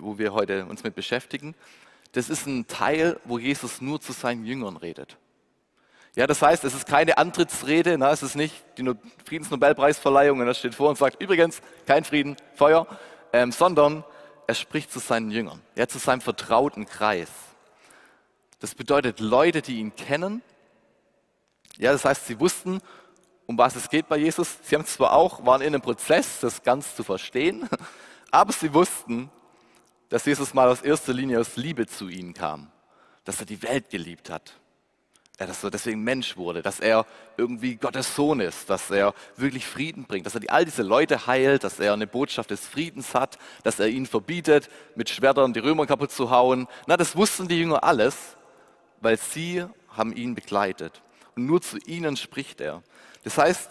wo 0.00 0.18
wir 0.18 0.32
heute 0.32 0.66
uns 0.66 0.82
mit 0.82 0.94
beschäftigen, 0.94 1.54
das 2.12 2.30
ist 2.30 2.46
ein 2.46 2.66
Teil, 2.66 3.20
wo 3.24 3.38
Jesus 3.38 3.80
nur 3.80 4.00
zu 4.00 4.12
seinen 4.12 4.44
Jüngern 4.44 4.76
redet. 4.76 5.16
Ja, 6.18 6.26
das 6.26 6.42
heißt, 6.42 6.64
es 6.64 6.74
ist 6.74 6.88
keine 6.88 7.16
Antrittsrede, 7.16 7.96
na, 7.96 8.10
es 8.10 8.24
ist 8.24 8.34
nicht 8.34 8.52
die 8.76 8.92
Friedensnobelpreisverleihung 9.24 10.40
und 10.40 10.48
er 10.48 10.54
steht 10.54 10.74
vor 10.74 10.88
und 10.88 10.98
sagt, 10.98 11.22
übrigens, 11.22 11.62
kein 11.86 12.02
Frieden, 12.02 12.34
Feuer, 12.56 12.88
ähm, 13.32 13.52
sondern 13.52 14.02
er 14.48 14.56
spricht 14.56 14.90
zu 14.90 14.98
seinen 14.98 15.30
Jüngern, 15.30 15.62
ja, 15.76 15.86
zu 15.86 15.98
seinem 15.98 16.20
vertrauten 16.20 16.86
Kreis. 16.86 17.30
Das 18.58 18.74
bedeutet 18.74 19.20
Leute, 19.20 19.62
die 19.62 19.78
ihn 19.78 19.94
kennen. 19.94 20.42
Ja, 21.76 21.92
das 21.92 22.04
heißt, 22.04 22.26
sie 22.26 22.40
wussten, 22.40 22.80
um 23.46 23.56
was 23.56 23.76
es 23.76 23.88
geht 23.88 24.08
bei 24.08 24.16
Jesus. 24.16 24.56
Sie 24.64 24.74
haben 24.74 24.86
zwar 24.86 25.12
auch, 25.12 25.46
waren 25.46 25.60
in 25.60 25.68
einem 25.68 25.82
Prozess, 25.82 26.40
das 26.40 26.64
ganz 26.64 26.96
zu 26.96 27.04
verstehen, 27.04 27.68
aber 28.32 28.52
sie 28.52 28.74
wussten, 28.74 29.30
dass 30.08 30.24
Jesus 30.24 30.52
mal 30.52 30.68
aus 30.68 30.82
erster 30.82 31.12
Linie 31.12 31.38
aus 31.38 31.54
Liebe 31.54 31.86
zu 31.86 32.08
ihnen 32.08 32.34
kam, 32.34 32.72
dass 33.22 33.38
er 33.38 33.46
die 33.46 33.62
Welt 33.62 33.88
geliebt 33.90 34.30
hat, 34.30 34.58
ja, 35.38 35.46
dass 35.46 35.62
er 35.62 35.70
deswegen 35.70 36.02
Mensch 36.02 36.36
wurde, 36.36 36.62
dass 36.62 36.80
er 36.80 37.06
irgendwie 37.36 37.76
Gottes 37.76 38.16
Sohn 38.16 38.40
ist, 38.40 38.68
dass 38.68 38.90
er 38.90 39.14
wirklich 39.36 39.66
Frieden 39.66 40.04
bringt, 40.04 40.26
dass 40.26 40.34
er 40.34 40.42
all 40.52 40.64
diese 40.64 40.82
Leute 40.82 41.28
heilt, 41.28 41.62
dass 41.62 41.78
er 41.78 41.92
eine 41.92 42.08
Botschaft 42.08 42.50
des 42.50 42.66
Friedens 42.66 43.14
hat, 43.14 43.38
dass 43.62 43.78
er 43.78 43.86
ihnen 43.86 44.06
verbietet, 44.06 44.68
mit 44.96 45.08
Schwertern 45.08 45.52
die 45.52 45.60
Römer 45.60 45.86
kaputt 45.86 46.10
zu 46.10 46.30
hauen. 46.30 46.66
Na, 46.86 46.96
das 46.96 47.14
wussten 47.14 47.46
die 47.46 47.58
Jünger 47.58 47.84
alles, 47.84 48.16
weil 49.00 49.16
sie 49.16 49.64
haben 49.90 50.12
ihn 50.12 50.34
begleitet. 50.34 51.02
Und 51.36 51.46
nur 51.46 51.62
zu 51.62 51.78
ihnen 51.86 52.16
spricht 52.16 52.60
er. 52.60 52.82
Das 53.22 53.38
heißt, 53.38 53.70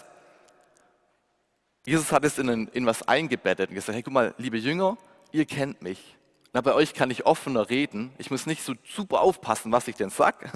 Jesus 1.86 2.14
hat 2.14 2.24
es 2.24 2.38
in, 2.38 2.68
in 2.70 2.86
was 2.86 3.06
eingebettet 3.08 3.70
und 3.70 3.76
gesagt, 3.76 3.94
hey, 3.94 4.04
guck 4.04 4.14
mal, 4.14 4.34
liebe 4.38 4.58
Jünger, 4.58 4.98
ihr 5.34 5.46
kennt 5.46 5.82
mich. 5.82 6.16
Na, 6.54 6.62
bei 6.62 6.74
euch 6.74 6.94
kann 6.94 7.12
ich 7.12 7.26
offener 7.26 7.70
reden. 7.70 8.14
Ich 8.18 8.32
muss 8.32 8.46
nicht 8.46 8.64
so 8.64 8.74
super 8.86 9.20
aufpassen, 9.20 9.74
was 9.74 9.90
ich 9.90 9.98
denn 9.98 10.10
sage. 10.10 10.50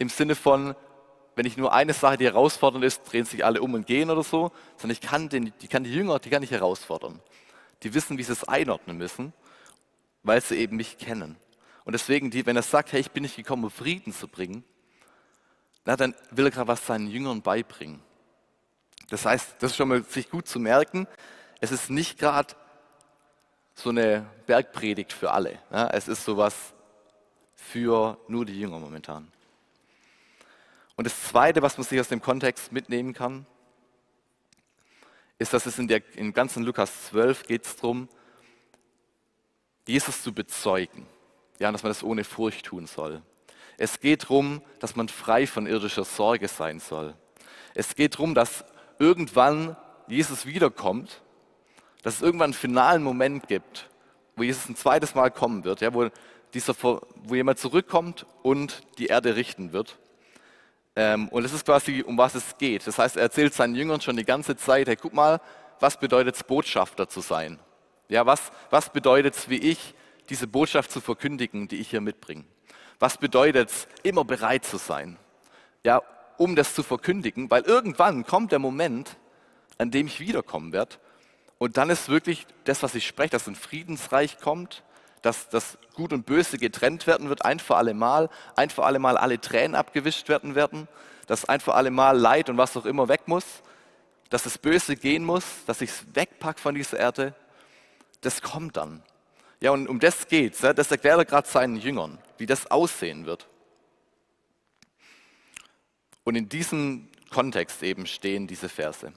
Im 0.00 0.08
Sinne 0.08 0.34
von, 0.34 0.74
wenn 1.36 1.44
ich 1.44 1.58
nur 1.58 1.74
eine 1.74 1.92
Sache, 1.92 2.16
die 2.16 2.24
herausfordernd 2.24 2.82
ist, 2.82 3.02
drehen 3.02 3.26
sich 3.26 3.44
alle 3.44 3.60
um 3.60 3.74
und 3.74 3.86
gehen 3.86 4.08
oder 4.08 4.22
so, 4.22 4.50
sondern 4.78 4.92
ich 4.92 5.02
kann, 5.02 5.28
den, 5.28 5.52
die, 5.60 5.68
kann 5.68 5.84
die 5.84 5.92
Jünger, 5.92 6.18
die 6.18 6.30
kann 6.30 6.42
ich 6.42 6.50
herausfordern. 6.50 7.20
Die 7.82 7.92
wissen, 7.92 8.16
wie 8.16 8.22
sie 8.22 8.32
es 8.32 8.44
einordnen 8.44 8.96
müssen, 8.96 9.34
weil 10.22 10.40
sie 10.40 10.56
eben 10.56 10.76
mich 10.76 10.96
kennen. 10.96 11.36
Und 11.84 11.92
deswegen, 11.92 12.30
die, 12.30 12.46
wenn 12.46 12.56
er 12.56 12.62
sagt, 12.62 12.92
hey, 12.92 13.00
ich 13.00 13.10
bin 13.10 13.24
nicht 13.24 13.36
gekommen, 13.36 13.62
um 13.62 13.70
Frieden 13.70 14.14
zu 14.14 14.26
bringen, 14.26 14.64
na, 15.84 15.96
dann 15.96 16.14
will 16.30 16.46
er 16.46 16.50
gerade 16.50 16.68
was 16.68 16.86
seinen 16.86 17.06
Jüngern 17.06 17.42
beibringen. 17.42 18.00
Das 19.10 19.26
heißt, 19.26 19.56
das 19.58 19.72
ist 19.72 19.76
schon 19.76 19.88
mal 19.88 20.02
sich 20.04 20.30
gut 20.30 20.48
zu 20.48 20.58
merken, 20.58 21.06
es 21.60 21.72
ist 21.72 21.90
nicht 21.90 22.18
gerade 22.18 22.54
so 23.74 23.90
eine 23.90 24.26
Bergpredigt 24.46 25.12
für 25.12 25.30
alle. 25.30 25.58
Ja, 25.70 25.88
es 25.88 26.08
ist 26.08 26.24
sowas 26.24 26.72
für 27.54 28.16
nur 28.28 28.46
die 28.46 28.58
Jünger 28.58 28.78
momentan. 28.78 29.30
Und 31.00 31.04
das 31.04 31.22
Zweite, 31.22 31.62
was 31.62 31.78
man 31.78 31.86
sich 31.86 31.98
aus 31.98 32.08
dem 32.08 32.20
Kontext 32.20 32.72
mitnehmen 32.72 33.14
kann, 33.14 33.46
ist, 35.38 35.54
dass 35.54 35.64
es 35.64 35.78
in 35.78 35.88
der 35.88 36.02
in 36.14 36.34
ganzen 36.34 36.62
Lukas 36.62 37.06
12 37.06 37.44
geht 37.44 37.64
es 37.64 37.76
darum, 37.76 38.06
Jesus 39.88 40.22
zu 40.22 40.34
bezeugen. 40.34 41.06
Ja, 41.58 41.72
dass 41.72 41.82
man 41.82 41.88
das 41.88 42.02
ohne 42.02 42.22
Furcht 42.22 42.66
tun 42.66 42.86
soll. 42.86 43.22
Es 43.78 44.00
geht 44.00 44.24
darum, 44.24 44.60
dass 44.78 44.94
man 44.94 45.08
frei 45.08 45.46
von 45.46 45.66
irdischer 45.66 46.04
Sorge 46.04 46.48
sein 46.48 46.80
soll. 46.80 47.14
Es 47.74 47.94
geht 47.94 48.16
darum, 48.16 48.34
dass 48.34 48.66
irgendwann 48.98 49.78
Jesus 50.06 50.44
wiederkommt 50.44 51.22
dass 52.02 52.16
es 52.16 52.20
irgendwann 52.20 52.48
einen 52.48 52.52
finalen 52.52 53.02
Moment 53.02 53.48
gibt, 53.48 53.88
wo 54.36 54.42
Jesus 54.42 54.68
ein 54.68 54.76
zweites 54.76 55.14
Mal 55.14 55.30
kommen 55.30 55.64
wird, 55.64 55.80
ja, 55.80 55.94
wo, 55.94 56.10
dieser, 56.52 56.74
wo 56.82 57.34
jemand 57.34 57.58
zurückkommt 57.58 58.26
und 58.42 58.82
die 58.98 59.06
Erde 59.06 59.34
richten 59.34 59.72
wird. 59.72 59.98
Ähm, 60.96 61.28
und 61.28 61.42
das 61.42 61.52
ist 61.52 61.64
quasi, 61.64 62.02
um 62.02 62.18
was 62.18 62.34
es 62.34 62.56
geht. 62.58 62.86
Das 62.86 62.98
heißt, 62.98 63.16
er 63.16 63.22
erzählt 63.22 63.54
seinen 63.54 63.74
Jüngern 63.74 64.00
schon 64.00 64.16
die 64.16 64.24
ganze 64.24 64.56
Zeit, 64.56 64.88
hey, 64.88 64.96
guck 64.96 65.14
mal, 65.14 65.40
was 65.78 65.98
bedeutet 65.98 66.36
es, 66.36 66.44
Botschafter 66.44 67.08
zu 67.08 67.20
sein? 67.20 67.58
Ja, 68.08 68.26
was, 68.26 68.50
was 68.70 68.90
bedeutet 68.90 69.36
es, 69.36 69.48
wie 69.48 69.58
ich, 69.58 69.94
diese 70.28 70.46
Botschaft 70.46 70.90
zu 70.90 71.00
verkündigen, 71.00 71.68
die 71.68 71.76
ich 71.76 71.90
hier 71.90 72.00
mitbringe? 72.00 72.44
Was 72.98 73.16
bedeutet 73.16 73.70
es, 73.70 73.88
immer 74.02 74.24
bereit 74.24 74.64
zu 74.64 74.76
sein? 74.76 75.16
Ja, 75.84 76.02
um 76.36 76.56
das 76.56 76.74
zu 76.74 76.82
verkündigen, 76.82 77.50
weil 77.50 77.62
irgendwann 77.62 78.26
kommt 78.26 78.52
der 78.52 78.58
Moment, 78.58 79.16
an 79.78 79.90
dem 79.90 80.06
ich 80.06 80.20
wiederkommen 80.20 80.72
werde 80.72 80.96
und 81.58 81.76
dann 81.76 81.90
ist 81.90 82.08
wirklich 82.08 82.46
das, 82.64 82.82
was 82.82 82.94
ich 82.94 83.06
spreche, 83.06 83.30
dass 83.30 83.46
ein 83.46 83.54
Friedensreich 83.54 84.38
kommt, 84.38 84.82
dass 85.22 85.48
das 85.48 85.78
Gut 85.94 86.12
und 86.12 86.26
Böse 86.26 86.58
getrennt 86.58 87.06
werden 87.06 87.28
wird, 87.28 87.44
ein 87.44 87.58
für 87.58 87.76
alle 87.76 87.94
Mal, 87.94 88.30
ein 88.56 88.70
für 88.70 88.84
alle 88.84 88.98
Mal 88.98 89.16
alle 89.16 89.40
Tränen 89.40 89.74
abgewischt 89.74 90.28
werden 90.28 90.54
werden, 90.54 90.88
dass 91.26 91.44
ein 91.44 91.60
für 91.60 91.74
alle 91.74 91.90
Mal 91.90 92.18
Leid 92.18 92.48
und 92.48 92.56
was 92.56 92.76
auch 92.76 92.86
immer 92.86 93.08
weg 93.08 93.22
muss, 93.26 93.44
dass 94.30 94.44
das 94.44 94.58
Böse 94.58 94.96
gehen 94.96 95.24
muss, 95.24 95.44
dass 95.66 95.80
ich 95.80 95.90
es 95.90 96.04
wegpack 96.14 96.58
von 96.58 96.74
dieser 96.74 96.98
Erde. 96.98 97.34
Das 98.20 98.40
kommt 98.42 98.76
dann. 98.76 99.02
Ja, 99.60 99.72
und 99.72 99.88
um 99.88 100.00
das 100.00 100.28
geht's. 100.28 100.60
Das 100.60 100.90
erklärt 100.90 101.18
er 101.18 101.24
gerade 101.24 101.48
seinen 101.48 101.76
Jüngern, 101.76 102.18
wie 102.38 102.46
das 102.46 102.70
aussehen 102.70 103.26
wird. 103.26 103.46
Und 106.24 106.36
in 106.36 106.48
diesem 106.48 107.08
Kontext 107.30 107.82
eben 107.82 108.06
stehen 108.06 108.46
diese 108.46 108.68
Verse. 108.68 109.12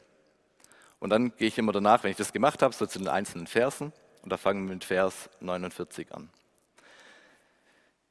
Und 1.00 1.10
dann 1.10 1.36
gehe 1.36 1.48
ich 1.48 1.57
immer 1.57 1.72
danach, 1.72 2.03
wenn 2.03 2.12
ich 2.12 2.17
das 2.17 2.33
gemacht 2.33 2.62
habe, 2.62 2.74
so 2.74 2.86
zu 2.86 3.00
den 3.00 3.07
einzelnen 3.07 3.48
Versen. 3.48 3.93
Und 4.23 4.31
da 4.31 4.37
fangen 4.37 4.67
wir 4.67 4.73
mit 4.73 4.85
Vers 4.85 5.29
49 5.41 6.13
an. 6.13 6.29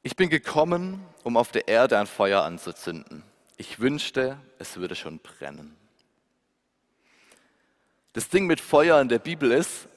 Ich 0.02 0.14
bin 0.14 0.28
gekommen, 0.28 1.04
um 1.25 1.37
auf 1.37 1.52
der 1.52 1.69
Erde 1.69 1.99
ein 1.99 2.07
Feuer 2.07 2.42
anzuzünden. 2.42 3.23
Ich 3.57 3.81
wünschte, 3.81 4.38
es 4.59 4.76
würde 4.76 4.95
schon 4.95 5.19
brennen. 5.19 5.76
Das 8.12 8.28
Ding 8.28 8.47
mit 8.47 8.61
Feuer 8.61 9.00
in 9.00 9.09
der 9.09 9.21
Bibel 9.21 9.50
ist, 9.52 9.88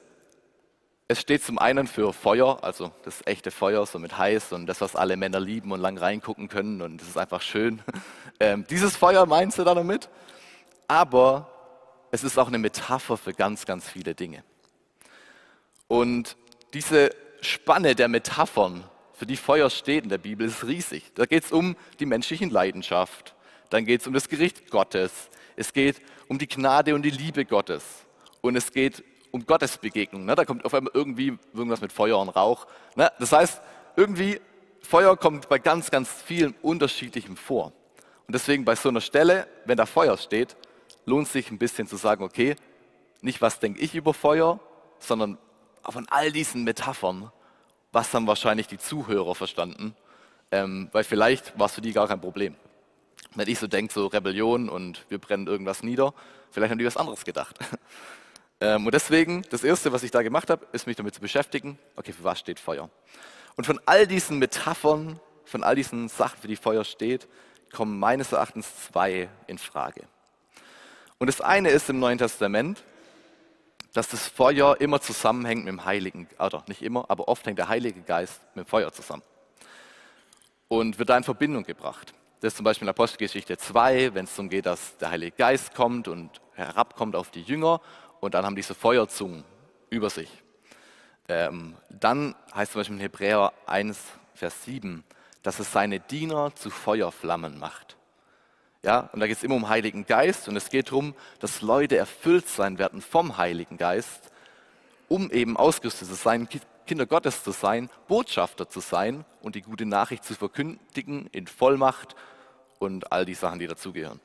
es 1.08 1.20
steht 1.20 1.44
zum 1.44 1.58
einen 1.58 1.86
für 1.86 2.12
Feuer, 2.12 2.64
also 2.64 2.90
das 3.04 3.22
echte 3.26 3.50
Feuer, 3.50 3.84
so 3.86 3.98
mit 3.98 4.16
heiß 4.16 4.52
und 4.52 4.66
das, 4.66 4.80
was 4.80 4.96
alle 4.96 5.16
Männer 5.16 5.38
lieben 5.38 5.70
und 5.70 5.80
lang 5.80 5.98
reingucken 5.98 6.48
können 6.48 6.82
und 6.82 7.00
das 7.00 7.08
ist 7.08 7.18
einfach 7.18 7.42
schön. 7.42 7.82
Ähm, 8.38 8.66
dieses 8.68 8.94
Feuer 8.94 9.24
meinst 9.24 9.58
du 9.58 9.64
da 9.64 9.74
damit? 9.74 10.10
Aber 10.88 11.50
es 12.10 12.22
ist 12.22 12.38
auch 12.38 12.48
eine 12.48 12.58
Metapher 12.58 13.16
für 13.16 13.32
ganz, 13.32 13.64
ganz 13.64 13.88
viele 13.88 14.14
Dinge. 14.14 14.44
Und 15.88 16.36
diese 16.74 17.10
Spanne 17.40 17.94
der 17.94 18.08
Metaphern, 18.08 18.84
für 19.12 19.26
die 19.26 19.36
Feuer 19.36 19.70
steht 19.70 20.04
in 20.04 20.10
der 20.10 20.18
Bibel, 20.18 20.46
ist 20.46 20.66
riesig. 20.66 21.12
Da 21.14 21.24
geht 21.26 21.44
es 21.44 21.52
um 21.52 21.76
die 22.00 22.06
menschliche 22.06 22.46
Leidenschaft, 22.46 23.34
dann 23.70 23.84
geht 23.84 24.02
es 24.02 24.06
um 24.06 24.12
das 24.12 24.28
Gericht 24.28 24.70
Gottes, 24.70 25.30
es 25.56 25.72
geht 25.72 26.02
um 26.28 26.38
die 26.38 26.48
Gnade 26.48 26.94
und 26.94 27.02
die 27.02 27.10
Liebe 27.10 27.44
Gottes 27.44 27.82
und 28.42 28.56
es 28.56 28.72
geht 28.72 29.02
um 29.30 29.46
Gottes 29.46 29.78
Begegnung. 29.78 30.24
Ne? 30.24 30.34
Da 30.34 30.44
kommt 30.44 30.64
auf 30.64 30.74
einmal 30.74 30.92
irgendwie 30.94 31.38
irgendwas 31.54 31.80
mit 31.80 31.92
Feuer 31.92 32.18
und 32.18 32.28
Rauch. 32.28 32.66
Ne? 32.94 33.10
Das 33.18 33.32
heißt, 33.32 33.62
irgendwie 33.96 34.40
Feuer 34.82 35.16
kommt 35.16 35.48
bei 35.48 35.58
ganz, 35.58 35.90
ganz 35.90 36.10
vielen 36.10 36.54
Unterschiedlichem 36.62 37.36
vor. 37.36 37.72
Und 38.26 38.34
deswegen 38.34 38.64
bei 38.64 38.74
so 38.74 38.88
einer 38.88 39.00
Stelle, 39.00 39.46
wenn 39.64 39.76
da 39.76 39.86
Feuer 39.86 40.16
steht, 40.16 40.56
lohnt 41.06 41.28
sich 41.28 41.50
ein 41.50 41.58
bisschen 41.58 41.86
zu 41.86 41.96
sagen, 41.96 42.24
okay, 42.24 42.56
nicht 43.20 43.40
was 43.40 43.60
denke 43.60 43.80
ich 43.80 43.94
über 43.94 44.12
Feuer, 44.14 44.60
sondern 44.98 45.38
von 45.92 46.06
all 46.08 46.32
diesen 46.32 46.64
Metaphern, 46.64 47.30
was 47.92 48.12
haben 48.14 48.26
wahrscheinlich 48.26 48.66
die 48.66 48.78
Zuhörer 48.78 49.34
verstanden, 49.34 49.94
Ähm, 50.52 50.88
weil 50.92 51.02
vielleicht 51.02 51.58
war 51.58 51.66
es 51.66 51.74
für 51.74 51.80
die 51.80 51.92
gar 51.92 52.06
kein 52.06 52.20
Problem. 52.20 52.54
Wenn 53.34 53.48
ich 53.48 53.58
so 53.58 53.66
denke, 53.66 53.92
so 53.92 54.06
Rebellion 54.06 54.68
und 54.68 55.04
wir 55.08 55.18
brennen 55.18 55.48
irgendwas 55.48 55.82
nieder, 55.82 56.14
vielleicht 56.52 56.70
haben 56.70 56.78
die 56.78 56.86
was 56.86 56.96
anderes 56.96 57.24
gedacht. 57.24 57.58
Ähm, 58.58 58.86
und 58.86 58.94
deswegen, 58.94 59.42
das 59.50 59.64
Erste, 59.64 59.92
was 59.92 60.02
ich 60.02 60.10
da 60.10 60.22
gemacht 60.22 60.48
habe, 60.48 60.66
ist 60.72 60.86
mich 60.86 60.96
damit 60.96 61.14
zu 61.14 61.20
beschäftigen, 61.20 61.78
okay, 61.94 62.14
für 62.14 62.24
was 62.24 62.38
steht 62.38 62.58
Feuer? 62.58 62.88
Und 63.56 63.66
von 63.66 63.78
all 63.84 64.06
diesen 64.06 64.38
Metaphern, 64.38 65.20
von 65.44 65.62
all 65.62 65.74
diesen 65.74 66.08
Sachen, 66.08 66.40
für 66.40 66.48
die 66.48 66.56
Feuer 66.56 66.82
steht, 66.84 67.28
kommen 67.70 67.98
meines 67.98 68.32
Erachtens 68.32 68.66
zwei 68.86 69.28
in 69.46 69.58
Frage. 69.58 70.04
Und 71.18 71.26
das 71.26 71.42
eine 71.42 71.68
ist 71.68 71.90
im 71.90 71.98
Neuen 71.98 72.16
Testament, 72.16 72.82
dass 73.96 74.08
das 74.08 74.28
Feuer 74.28 74.78
immer 74.78 75.00
zusammenhängt 75.00 75.64
mit 75.64 75.72
dem 75.72 75.86
Heiligen, 75.86 76.28
oder 76.38 76.62
nicht 76.68 76.82
immer, 76.82 77.06
aber 77.08 77.28
oft 77.28 77.46
hängt 77.46 77.58
der 77.58 77.68
Heilige 77.68 78.02
Geist 78.02 78.42
mit 78.54 78.66
dem 78.66 78.68
Feuer 78.68 78.92
zusammen 78.92 79.22
und 80.68 80.98
wird 80.98 81.08
da 81.08 81.16
in 81.16 81.24
Verbindung 81.24 81.64
gebracht. 81.64 82.12
Das 82.40 82.52
ist 82.52 82.56
zum 82.58 82.64
Beispiel 82.64 82.84
in 82.84 82.90
Apostelgeschichte 82.90 83.56
2, 83.56 84.12
wenn 84.12 84.26
es 84.26 84.34
darum 84.34 84.50
geht, 84.50 84.66
dass 84.66 84.98
der 84.98 85.10
Heilige 85.12 85.32
Geist 85.32 85.74
kommt 85.74 86.08
und 86.08 86.42
herabkommt 86.52 87.16
auf 87.16 87.30
die 87.30 87.40
Jünger 87.40 87.80
und 88.20 88.34
dann 88.34 88.44
haben 88.44 88.54
diese 88.54 88.74
Feuerzungen 88.74 89.44
über 89.88 90.10
sich. 90.10 90.30
Ähm, 91.28 91.74
dann 91.88 92.34
heißt 92.54 92.72
zum 92.72 92.80
Beispiel 92.80 92.96
in 92.96 93.00
Hebräer 93.00 93.54
1, 93.64 93.98
Vers 94.34 94.64
7, 94.64 95.04
dass 95.42 95.58
es 95.58 95.72
seine 95.72 96.00
Diener 96.00 96.54
zu 96.54 96.68
Feuerflammen 96.68 97.58
macht. 97.58 97.96
Ja, 98.86 99.10
und 99.12 99.18
da 99.18 99.26
geht 99.26 99.36
es 99.36 99.42
immer 99.42 99.56
um 99.56 99.68
Heiligen 99.68 100.06
Geist 100.06 100.46
und 100.46 100.54
es 100.54 100.70
geht 100.70 100.86
darum, 100.92 101.16
dass 101.40 101.60
Leute 101.60 101.96
erfüllt 101.96 102.48
sein 102.48 102.78
werden 102.78 103.02
vom 103.02 103.36
Heiligen 103.36 103.78
Geist, 103.78 104.30
um 105.08 105.28
eben 105.32 105.56
ausgerüstet 105.56 106.06
zu 106.06 106.14
sein, 106.14 106.48
Kinder 106.86 107.04
Gottes 107.04 107.42
zu 107.42 107.50
sein, 107.50 107.90
Botschafter 108.06 108.68
zu 108.68 108.78
sein 108.78 109.24
und 109.42 109.56
die 109.56 109.62
gute 109.62 109.86
Nachricht 109.86 110.24
zu 110.24 110.36
verkündigen 110.36 111.28
in 111.32 111.48
Vollmacht 111.48 112.14
und 112.78 113.10
all 113.10 113.24
die 113.24 113.34
Sachen, 113.34 113.58
die 113.58 113.66
dazugehören. 113.66 114.20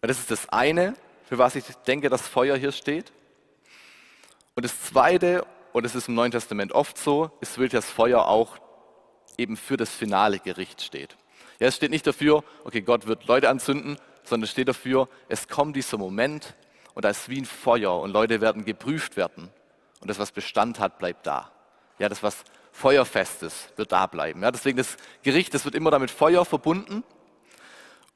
Das 0.00 0.18
ist 0.18 0.30
das 0.30 0.48
eine, 0.48 0.94
für 1.28 1.36
was 1.36 1.54
ich 1.54 1.66
denke, 1.86 2.08
dass 2.08 2.26
Feuer 2.26 2.56
hier 2.56 2.72
steht. 2.72 3.12
Und 4.54 4.64
das 4.64 4.84
zweite, 4.84 5.44
und 5.74 5.84
es 5.84 5.94
ist 5.94 6.08
im 6.08 6.14
Neuen 6.14 6.32
Testament 6.32 6.72
oft 6.72 6.96
so, 6.96 7.30
ist 7.42 7.58
dass 7.74 7.90
Feuer 7.90 8.26
auch 8.26 8.56
eben 9.36 9.58
für 9.58 9.76
das 9.76 9.90
finale 9.90 10.38
Gericht 10.38 10.80
steht. 10.80 11.14
Ja, 11.60 11.68
es 11.68 11.76
steht 11.76 11.90
nicht 11.90 12.06
dafür, 12.06 12.44
okay, 12.64 12.82
Gott 12.82 13.06
wird 13.06 13.26
Leute 13.26 13.48
anzünden, 13.48 13.96
sondern 14.24 14.44
es 14.44 14.50
steht 14.50 14.68
dafür, 14.68 15.08
es 15.28 15.48
kommt 15.48 15.76
dieser 15.76 15.98
Moment 15.98 16.54
und 16.94 17.04
da 17.04 17.10
ist 17.10 17.28
wie 17.28 17.40
ein 17.40 17.44
Feuer 17.44 18.00
und 18.00 18.10
Leute 18.10 18.40
werden 18.40 18.64
geprüft 18.64 19.16
werden. 19.16 19.50
Und 20.00 20.08
das, 20.08 20.18
was 20.18 20.32
Bestand 20.32 20.80
hat, 20.80 20.98
bleibt 20.98 21.26
da. 21.26 21.50
Ja, 21.98 22.08
das, 22.08 22.22
was 22.22 22.44
feuerfest 22.72 23.42
ist, 23.42 23.72
wird 23.76 23.92
da 23.92 24.06
bleiben. 24.06 24.42
Ja, 24.42 24.50
deswegen 24.50 24.78
das 24.78 24.96
Gericht, 25.22 25.54
das 25.54 25.64
wird 25.64 25.74
immer 25.74 25.90
damit 25.90 26.10
Feuer 26.10 26.44
verbunden. 26.44 27.04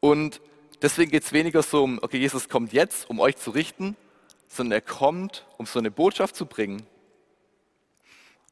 Und 0.00 0.40
deswegen 0.82 1.10
geht 1.10 1.24
es 1.24 1.32
weniger 1.32 1.62
so 1.62 1.84
um, 1.84 1.98
okay, 2.02 2.18
Jesus 2.18 2.48
kommt 2.48 2.72
jetzt, 2.72 3.08
um 3.08 3.20
euch 3.20 3.36
zu 3.36 3.50
richten, 3.50 3.96
sondern 4.48 4.78
er 4.78 4.80
kommt, 4.80 5.46
um 5.56 5.66
so 5.66 5.78
eine 5.78 5.90
Botschaft 5.90 6.34
zu 6.34 6.46
bringen. 6.46 6.86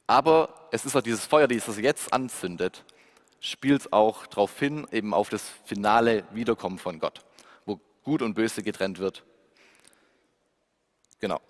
Aber 0.07 0.69
es 0.71 0.85
ist 0.85 0.95
auch 0.97 1.03
dieses 1.03 1.27
Feuer, 1.27 1.49
das 1.49 1.79
jetzt 1.79 2.13
anzündet, 2.13 2.85
spielt 3.47 3.93
auch 3.93 4.27
darauf 4.27 4.59
hin, 4.59 4.87
eben 4.91 5.15
auf 5.15 5.29
das 5.29 5.49
finale 5.65 6.25
Wiederkommen 6.33 6.79
von 6.79 6.99
Gott, 6.99 7.25
wo 7.65 7.81
Gut 8.03 8.23
und 8.23 8.35
Böse 8.35 8.63
getrennt 8.63 8.99
wird. 8.99 9.25
Genau. 11.21 11.41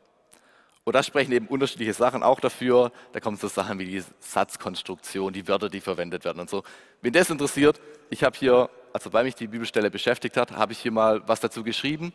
Und 0.84 0.94
da 0.94 1.02
sprechen 1.02 1.32
eben 1.32 1.48
unterschiedliche 1.48 1.94
Sachen 1.94 2.22
auch 2.22 2.38
dafür. 2.38 2.92
Da 3.12 3.18
kommen 3.18 3.36
so 3.36 3.48
Sachen 3.48 3.78
wie 3.78 3.86
die 3.86 4.04
Satzkonstruktion, 4.20 5.32
die 5.32 5.48
Wörter, 5.48 5.68
die 5.68 5.80
verwendet 5.80 6.24
werden 6.24 6.38
und 6.38 6.50
so. 6.50 6.62
Wenn 7.00 7.12
das 7.12 7.30
interessiert, 7.30 7.80
ich 8.10 8.22
habe 8.22 8.38
hier, 8.38 8.70
also 8.92 9.12
weil 9.12 9.24
mich 9.24 9.34
die 9.34 9.48
Bibelstelle 9.48 9.90
beschäftigt 9.90 10.36
hat, 10.36 10.52
habe 10.52 10.72
ich 10.72 10.78
hier 10.78 10.92
mal 10.92 11.26
was 11.26 11.40
dazu 11.40 11.64
geschrieben. 11.64 12.12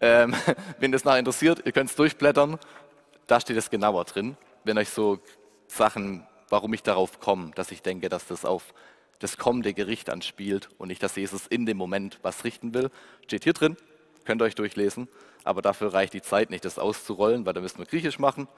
Ähm, 0.00 0.34
wenn 0.78 0.92
das 0.92 1.04
nach 1.04 1.18
interessiert, 1.18 1.66
ihr 1.66 1.72
könnt 1.72 1.90
es 1.90 1.96
durchblättern. 1.96 2.58
Da 3.26 3.40
steht 3.40 3.56
es 3.56 3.68
genauer 3.68 4.04
drin. 4.04 4.36
Wenn 4.62 4.78
euch 4.78 4.90
so 4.90 5.18
Sachen, 5.66 6.26
warum 6.48 6.72
ich 6.72 6.82
darauf 6.82 7.20
komme, 7.20 7.50
dass 7.54 7.72
ich 7.72 7.82
denke, 7.82 8.08
dass 8.08 8.26
das 8.26 8.44
auf 8.44 8.72
das 9.18 9.38
kommende 9.38 9.74
Gericht 9.74 10.10
anspielt 10.10 10.68
und 10.78 10.88
nicht, 10.88 11.02
dass 11.02 11.16
Jesus 11.16 11.46
in 11.46 11.66
dem 11.66 11.76
Moment 11.76 12.18
was 12.22 12.44
richten 12.44 12.74
will, 12.74 12.90
steht 13.26 13.44
hier 13.44 13.52
drin. 13.52 13.76
Könnt 14.24 14.42
ihr 14.42 14.46
euch 14.46 14.54
durchlesen 14.54 15.08
aber 15.44 15.60
dafür 15.60 15.92
reicht 15.92 16.14
die 16.14 16.22
Zeit 16.22 16.50
nicht, 16.50 16.64
das 16.64 16.78
auszurollen, 16.78 17.46
weil 17.46 17.52
da 17.52 17.60
müssen 17.60 17.78
wir 17.78 17.86
Griechisch 17.86 18.18
machen 18.18 18.48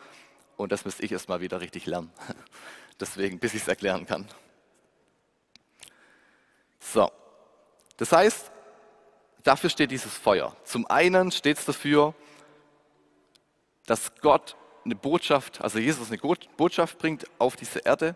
und 0.57 0.73
das 0.73 0.85
müsste 0.85 1.05
ich 1.05 1.13
erst 1.13 1.29
mal 1.29 1.41
wieder 1.41 1.61
richtig 1.61 1.85
lernen. 1.87 2.13
Deswegen, 3.01 3.39
bis 3.39 3.53
ich 3.53 3.63
es 3.63 3.69
erklären 3.69 4.07
kann. 4.07 4.27
So, 6.79 7.11
das 7.97 8.13
heißt, 8.13 8.53
dafür 9.43 9.69
steht 9.69 9.91
dieses 9.91 10.15
Feuer. 10.17 10.57
Zum 10.65 10.87
einen 10.87 11.33
steht 11.33 11.59
es 11.59 11.65
dafür, 11.65 12.15
dass 13.87 14.15
Gott 14.21 14.57
eine 14.85 14.95
Botschaft, 14.95 15.61
also 15.61 15.81
Jesus 15.81 16.11
eine 16.11 16.19
Botschaft 16.57 16.99
bringt 16.99 17.27
auf 17.39 17.57
diese 17.57 17.81
Erde, 17.81 18.15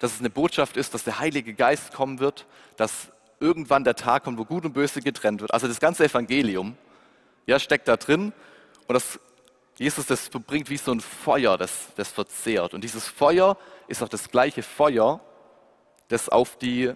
dass 0.00 0.14
es 0.14 0.20
eine 0.20 0.30
Botschaft 0.30 0.76
ist, 0.76 0.94
dass 0.94 1.04
der 1.04 1.18
Heilige 1.18 1.54
Geist 1.54 1.92
kommen 1.92 2.20
wird, 2.20 2.46
dass 2.76 3.08
irgendwann 3.40 3.84
der 3.84 3.94
Tag 3.94 4.24
kommt, 4.24 4.38
wo 4.38 4.44
Gut 4.44 4.64
und 4.64 4.72
Böse 4.72 5.00
getrennt 5.00 5.40
wird. 5.40 5.52
Also 5.52 5.68
das 5.68 5.80
ganze 5.80 6.04
Evangelium 6.04 6.76
ja, 7.46 7.58
steckt 7.58 7.88
da 7.88 7.96
drin. 7.96 8.32
Und 8.86 8.94
das, 8.94 9.18
Jesus, 9.78 10.06
das 10.06 10.28
bringt 10.30 10.70
wie 10.70 10.76
so 10.76 10.92
ein 10.92 11.00
Feuer, 11.00 11.58
das, 11.58 11.88
das 11.96 12.10
verzehrt. 12.10 12.74
Und 12.74 12.82
dieses 12.82 13.06
Feuer 13.06 13.56
ist 13.88 14.02
auch 14.02 14.08
das 14.08 14.30
gleiche 14.30 14.62
Feuer, 14.62 15.20
das 16.08 16.28
auf 16.28 16.56
die, 16.56 16.92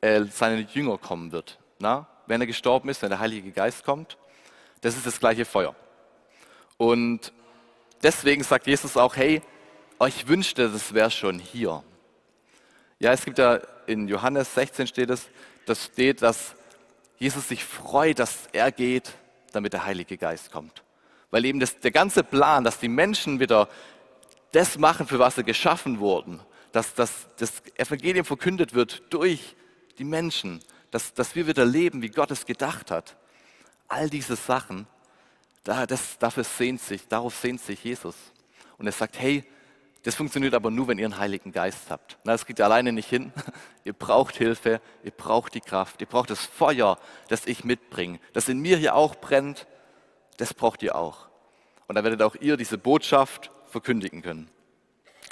äh, 0.00 0.24
seine 0.24 0.62
Jünger 0.62 0.98
kommen 0.98 1.32
wird. 1.32 1.58
Na? 1.78 2.06
Wenn 2.26 2.40
er 2.40 2.46
gestorben 2.46 2.88
ist, 2.88 3.02
wenn 3.02 3.10
der 3.10 3.18
Heilige 3.18 3.50
Geist 3.50 3.84
kommt, 3.84 4.16
das 4.80 4.96
ist 4.96 5.06
das 5.06 5.20
gleiche 5.20 5.44
Feuer. 5.44 5.74
Und 6.76 7.32
deswegen 8.02 8.42
sagt 8.42 8.66
Jesus 8.66 8.96
auch, 8.96 9.16
hey, 9.16 9.42
ich 10.06 10.28
wünschte, 10.28 10.70
das 10.70 10.94
wäre 10.94 11.10
schon 11.10 11.38
hier. 11.38 11.82
Ja, 13.02 13.14
es 13.14 13.24
gibt 13.24 13.38
ja 13.38 13.58
in 13.86 14.08
Johannes 14.08 14.54
16 14.54 14.86
steht 14.86 15.08
es, 15.08 15.30
das 15.64 15.86
steht, 15.86 16.20
dass 16.20 16.54
Jesus 17.18 17.48
sich 17.48 17.64
freut, 17.64 18.18
dass 18.18 18.46
er 18.52 18.70
geht, 18.70 19.14
damit 19.52 19.72
der 19.72 19.86
Heilige 19.86 20.18
Geist 20.18 20.52
kommt. 20.52 20.82
Weil 21.30 21.46
eben 21.46 21.60
das, 21.60 21.80
der 21.80 21.92
ganze 21.92 22.22
Plan, 22.22 22.62
dass 22.62 22.78
die 22.78 22.88
Menschen 22.88 23.40
wieder 23.40 23.70
das 24.52 24.76
machen, 24.76 25.06
für 25.06 25.18
was 25.18 25.36
sie 25.36 25.44
geschaffen 25.44 25.98
wurden, 25.98 26.40
dass, 26.72 26.92
dass 26.92 27.28
das 27.38 27.62
Evangelium 27.76 28.26
verkündet 28.26 28.74
wird 28.74 29.02
durch 29.08 29.56
die 29.96 30.04
Menschen, 30.04 30.62
dass, 30.90 31.14
dass 31.14 31.34
wir 31.34 31.46
wieder 31.46 31.64
leben, 31.64 32.02
wie 32.02 32.10
Gott 32.10 32.30
es 32.30 32.44
gedacht 32.44 32.90
hat. 32.90 33.16
All 33.88 34.10
diese 34.10 34.36
Sachen, 34.36 34.86
da, 35.64 35.86
das, 35.86 36.18
dafür 36.18 36.44
sehnt 36.44 36.82
sich, 36.82 37.08
darauf 37.08 37.34
sehnt 37.34 37.62
sich 37.62 37.82
Jesus. 37.82 38.16
Und 38.76 38.84
er 38.84 38.92
sagt, 38.92 39.18
hey, 39.18 39.42
das 40.02 40.14
funktioniert 40.14 40.54
aber 40.54 40.70
nur, 40.70 40.88
wenn 40.88 40.98
ihr 40.98 41.04
einen 41.04 41.18
Heiligen 41.18 41.52
Geist 41.52 41.90
habt. 41.90 42.18
Na, 42.24 42.32
das 42.32 42.46
geht 42.46 42.60
alleine 42.60 42.92
nicht 42.92 43.08
hin. 43.08 43.32
ihr 43.84 43.92
braucht 43.92 44.36
Hilfe, 44.36 44.80
ihr 45.04 45.10
braucht 45.10 45.54
die 45.54 45.60
Kraft, 45.60 46.00
ihr 46.00 46.06
braucht 46.06 46.30
das 46.30 46.44
Feuer, 46.44 46.98
das 47.28 47.46
ich 47.46 47.64
mitbringe, 47.64 48.18
das 48.32 48.48
in 48.48 48.60
mir 48.60 48.78
hier 48.78 48.94
auch 48.94 49.16
brennt. 49.16 49.66
Das 50.38 50.54
braucht 50.54 50.82
ihr 50.82 50.96
auch. 50.96 51.28
Und 51.86 51.96
dann 51.96 52.04
werdet 52.04 52.22
auch 52.22 52.34
ihr 52.36 52.56
diese 52.56 52.78
Botschaft 52.78 53.50
verkündigen 53.66 54.22
können. 54.22 54.50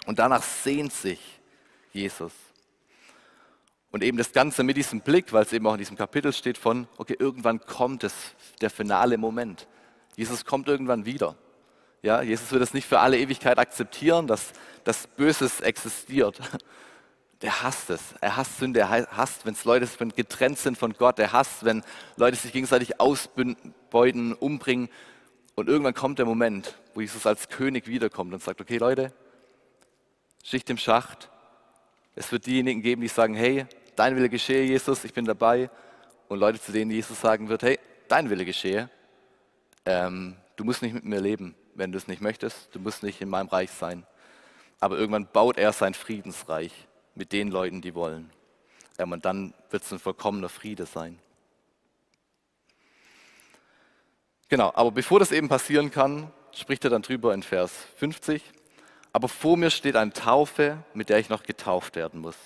Und 0.06 0.18
danach 0.18 0.42
sehnt 0.42 0.92
sich 0.92 1.20
Jesus. 1.92 2.32
Und 3.90 4.02
eben 4.02 4.18
das 4.18 4.32
Ganze 4.32 4.64
mit 4.64 4.76
diesem 4.76 5.00
Blick, 5.00 5.32
weil 5.32 5.44
es 5.44 5.52
eben 5.52 5.66
auch 5.66 5.72
in 5.72 5.78
diesem 5.78 5.96
Kapitel 5.96 6.32
steht 6.32 6.58
von, 6.58 6.88
okay, 6.98 7.16
irgendwann 7.18 7.60
kommt 7.60 8.04
es, 8.04 8.14
der 8.60 8.68
finale 8.68 9.16
Moment. 9.16 9.66
Jesus 10.14 10.44
kommt 10.44 10.68
irgendwann 10.68 11.06
wieder. 11.06 11.36
Ja, 12.02 12.22
Jesus 12.22 12.52
wird 12.52 12.62
es 12.62 12.74
nicht 12.74 12.86
für 12.86 13.00
alle 13.00 13.18
Ewigkeit 13.18 13.58
akzeptieren, 13.58 14.26
dass 14.26 14.52
das 14.84 15.06
Böses 15.06 15.60
existiert. 15.60 16.40
Der 17.42 17.62
hasst 17.62 17.90
es. 17.90 18.00
Er 18.20 18.36
hasst 18.36 18.58
Sünde. 18.58 18.80
Er 18.80 18.90
hasst, 18.90 19.46
wenn 19.46 19.56
Leute 19.64 19.88
wenn 19.98 20.08
getrennt 20.10 20.58
sind 20.58 20.76
von 20.76 20.92
Gott. 20.94 21.18
Er 21.20 21.32
hasst, 21.32 21.64
wenn 21.64 21.84
Leute 22.16 22.36
sich 22.36 22.52
gegenseitig 22.52 23.00
ausbeuten, 23.00 24.34
umbringen. 24.34 24.88
Und 25.54 25.68
irgendwann 25.68 25.94
kommt 25.94 26.18
der 26.18 26.26
Moment, 26.26 26.76
wo 26.94 27.00
Jesus 27.00 27.26
als 27.26 27.48
König 27.48 27.86
wiederkommt 27.86 28.32
und 28.32 28.42
sagt, 28.42 28.60
okay 28.60 28.78
Leute, 28.78 29.12
Schicht 30.42 30.68
im 30.70 30.78
Schacht. 30.78 31.30
Es 32.16 32.32
wird 32.32 32.46
diejenigen 32.46 32.82
geben, 32.82 33.02
die 33.02 33.08
sagen, 33.08 33.34
hey, 33.34 33.66
dein 33.94 34.16
Wille 34.16 34.28
geschehe, 34.28 34.64
Jesus, 34.64 35.04
ich 35.04 35.12
bin 35.12 35.24
dabei. 35.24 35.70
Und 36.26 36.40
Leute, 36.40 36.60
zu 36.60 36.72
denen 36.72 36.90
Jesus 36.90 37.20
sagen 37.20 37.48
wird, 37.48 37.62
hey, 37.62 37.78
dein 38.08 38.30
Wille 38.30 38.44
geschehe. 38.44 38.90
Ähm, 39.84 40.36
du 40.56 40.64
musst 40.64 40.82
nicht 40.82 40.94
mit 40.94 41.04
mir 41.04 41.20
leben 41.20 41.54
wenn 41.78 41.92
du 41.92 41.98
es 41.98 42.08
nicht 42.08 42.20
möchtest. 42.20 42.74
Du 42.74 42.80
musst 42.80 43.02
nicht 43.02 43.20
in 43.20 43.28
meinem 43.28 43.48
Reich 43.48 43.70
sein. 43.70 44.04
Aber 44.80 44.98
irgendwann 44.98 45.26
baut 45.26 45.56
er 45.56 45.72
sein 45.72 45.94
Friedensreich 45.94 46.72
mit 47.14 47.32
den 47.32 47.50
Leuten, 47.50 47.80
die 47.80 47.94
wollen. 47.94 48.30
Und 48.98 49.24
dann 49.24 49.54
wird 49.70 49.84
es 49.84 49.92
ein 49.92 49.98
vollkommener 49.98 50.48
Friede 50.48 50.86
sein. 50.86 51.18
Genau, 54.48 54.72
aber 54.74 54.90
bevor 54.90 55.18
das 55.20 55.30
eben 55.30 55.48
passieren 55.48 55.90
kann, 55.90 56.32
spricht 56.52 56.84
er 56.84 56.90
dann 56.90 57.02
drüber 57.02 57.32
in 57.34 57.42
Vers 57.42 57.72
50. 57.96 58.42
Aber 59.12 59.28
vor 59.28 59.56
mir 59.56 59.70
steht 59.70 59.96
eine 59.96 60.12
Taufe, 60.12 60.78
mit 60.94 61.08
der 61.08 61.18
ich 61.18 61.28
noch 61.28 61.42
getauft 61.42 61.96
werden 61.96 62.20
muss. 62.20 62.36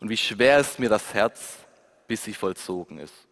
Und 0.00 0.10
wie 0.10 0.16
schwer 0.16 0.58
ist 0.58 0.78
mir 0.78 0.88
das 0.88 1.14
Herz, 1.14 1.58
bis 2.06 2.24
sie 2.24 2.34
vollzogen 2.34 2.98
ist. 2.98 3.27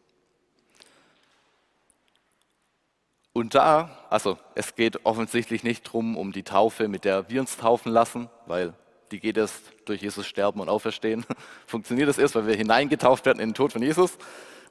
Und 3.36 3.54
da, 3.54 3.90
also 4.08 4.38
es 4.54 4.76
geht 4.76 5.04
offensichtlich 5.04 5.62
nicht 5.62 5.88
darum, 5.88 6.16
um 6.16 6.32
die 6.32 6.42
Taufe, 6.42 6.88
mit 6.88 7.04
der 7.04 7.28
wir 7.28 7.38
uns 7.42 7.58
taufen 7.58 7.92
lassen, 7.92 8.30
weil 8.46 8.72
die 9.10 9.20
geht 9.20 9.36
erst 9.36 9.60
durch 9.84 10.00
Jesus 10.00 10.26
sterben 10.26 10.58
und 10.58 10.70
auferstehen. 10.70 11.26
Funktioniert 11.66 12.08
das 12.08 12.16
erst, 12.16 12.34
weil 12.34 12.46
wir 12.46 12.54
hineingetauft 12.54 13.26
werden 13.26 13.40
in 13.40 13.50
den 13.50 13.54
Tod 13.54 13.74
von 13.74 13.82
Jesus 13.82 14.16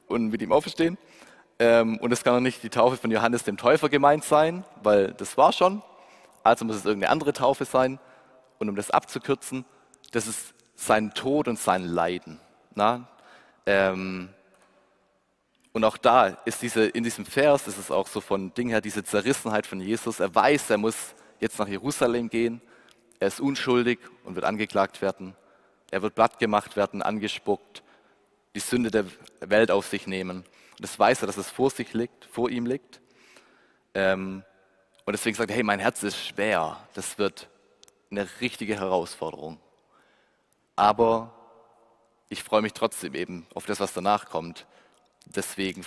und 0.08 0.30
mit 0.30 0.42
ihm 0.42 0.50
auferstehen. 0.50 0.98
Ähm, 1.60 1.98
und 1.98 2.10
es 2.10 2.24
kann 2.24 2.34
auch 2.34 2.40
nicht 2.40 2.60
die 2.64 2.68
Taufe 2.68 2.96
von 2.96 3.12
Johannes 3.12 3.44
dem 3.44 3.56
Täufer 3.56 3.88
gemeint 3.88 4.24
sein, 4.24 4.64
weil 4.82 5.12
das 5.12 5.38
war 5.38 5.52
schon. 5.52 5.80
Also 6.42 6.64
muss 6.64 6.74
es 6.74 6.84
irgendeine 6.84 7.12
andere 7.12 7.34
Taufe 7.34 7.66
sein. 7.66 8.00
Und 8.58 8.68
um 8.68 8.74
das 8.74 8.90
abzukürzen, 8.90 9.64
das 10.10 10.26
ist 10.26 10.54
sein 10.74 11.14
Tod 11.14 11.46
und 11.46 11.60
sein 11.60 11.84
Leiden. 11.84 12.40
Na? 12.74 13.06
Ähm, 13.64 14.30
und 15.76 15.84
auch 15.84 15.98
da 15.98 16.28
ist 16.46 16.62
diese, 16.62 16.86
in 16.86 17.04
diesem 17.04 17.26
Vers 17.26 17.68
ist 17.68 17.76
es 17.76 17.90
auch 17.90 18.06
so 18.06 18.22
von 18.22 18.54
Ding 18.54 18.70
her 18.70 18.80
diese 18.80 19.04
Zerrissenheit 19.04 19.66
von 19.66 19.78
Jesus. 19.78 20.20
Er 20.20 20.34
weiß, 20.34 20.70
er 20.70 20.78
muss 20.78 21.14
jetzt 21.38 21.58
nach 21.58 21.68
Jerusalem 21.68 22.30
gehen. 22.30 22.62
Er 23.20 23.28
ist 23.28 23.40
unschuldig 23.40 23.98
und 24.24 24.36
wird 24.36 24.46
angeklagt 24.46 25.02
werden. 25.02 25.36
Er 25.90 26.00
wird 26.00 26.14
platt 26.14 26.38
gemacht 26.38 26.76
werden, 26.76 27.02
angespuckt, 27.02 27.82
die 28.54 28.60
Sünde 28.60 28.90
der 28.90 29.04
Welt 29.40 29.70
auf 29.70 29.86
sich 29.86 30.06
nehmen. 30.06 30.38
Und 30.38 30.80
das 30.80 30.98
weiß 30.98 31.20
er, 31.22 31.26
dass 31.26 31.36
es 31.36 31.50
vor 31.50 31.68
sich 31.68 31.92
liegt, 31.92 32.24
vor 32.24 32.48
ihm 32.48 32.64
liegt. 32.64 33.02
Ähm, 33.92 34.44
und 35.04 35.12
deswegen 35.12 35.36
sagt 35.36 35.50
er, 35.50 35.56
hey, 35.56 35.62
mein 35.62 35.80
Herz 35.80 36.02
ist 36.02 36.16
schwer. 36.16 36.78
Das 36.94 37.18
wird 37.18 37.50
eine 38.10 38.26
richtige 38.40 38.76
Herausforderung. 38.76 39.60
Aber 40.74 41.34
ich 42.30 42.42
freue 42.42 42.62
mich 42.62 42.72
trotzdem 42.72 43.14
eben 43.14 43.46
auf 43.52 43.66
das, 43.66 43.78
was 43.78 43.92
danach 43.92 44.30
kommt. 44.30 44.66
Deswegen 45.26 45.84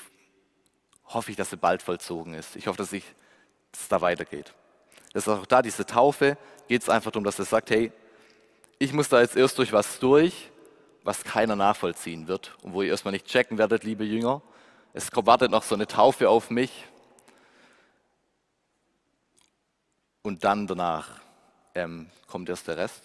hoffe 1.05 1.31
ich, 1.31 1.37
dass 1.37 1.49
sie 1.49 1.57
bald 1.57 1.81
vollzogen 1.81 2.33
ist. 2.33 2.55
Ich 2.55 2.67
hoffe, 2.67 2.77
dass 2.77 2.93
es 2.93 3.03
da 3.87 4.01
weitergeht. 4.01 4.53
Das 5.13 5.25
ist 5.25 5.29
auch 5.29 5.45
da, 5.45 5.61
diese 5.61 5.85
Taufe, 5.85 6.37
geht 6.67 6.83
es 6.83 6.89
einfach 6.89 7.11
darum, 7.11 7.23
dass 7.23 7.39
er 7.39 7.45
sagt, 7.45 7.71
hey, 7.71 7.91
ich 8.77 8.93
muss 8.93 9.09
da 9.09 9.19
jetzt 9.19 9.35
erst 9.35 9.57
durch 9.57 9.73
was 9.73 9.99
durch, 9.99 10.51
was 11.03 11.23
keiner 11.23 11.55
nachvollziehen 11.55 12.27
wird 12.27 12.55
und 12.61 12.73
wo 12.73 12.81
ihr 12.81 12.91
erstmal 12.91 13.11
nicht 13.11 13.25
checken 13.25 13.57
werdet, 13.57 13.83
liebe 13.83 14.03
Jünger. 14.03 14.41
Es 14.93 15.09
wartet 15.13 15.51
noch 15.51 15.63
so 15.63 15.75
eine 15.75 15.87
Taufe 15.87 16.29
auf 16.29 16.49
mich. 16.49 16.85
Und 20.21 20.43
dann 20.43 20.67
danach 20.67 21.09
ähm, 21.73 22.09
kommt 22.27 22.49
erst 22.49 22.67
der 22.67 22.77
Rest. 22.77 23.01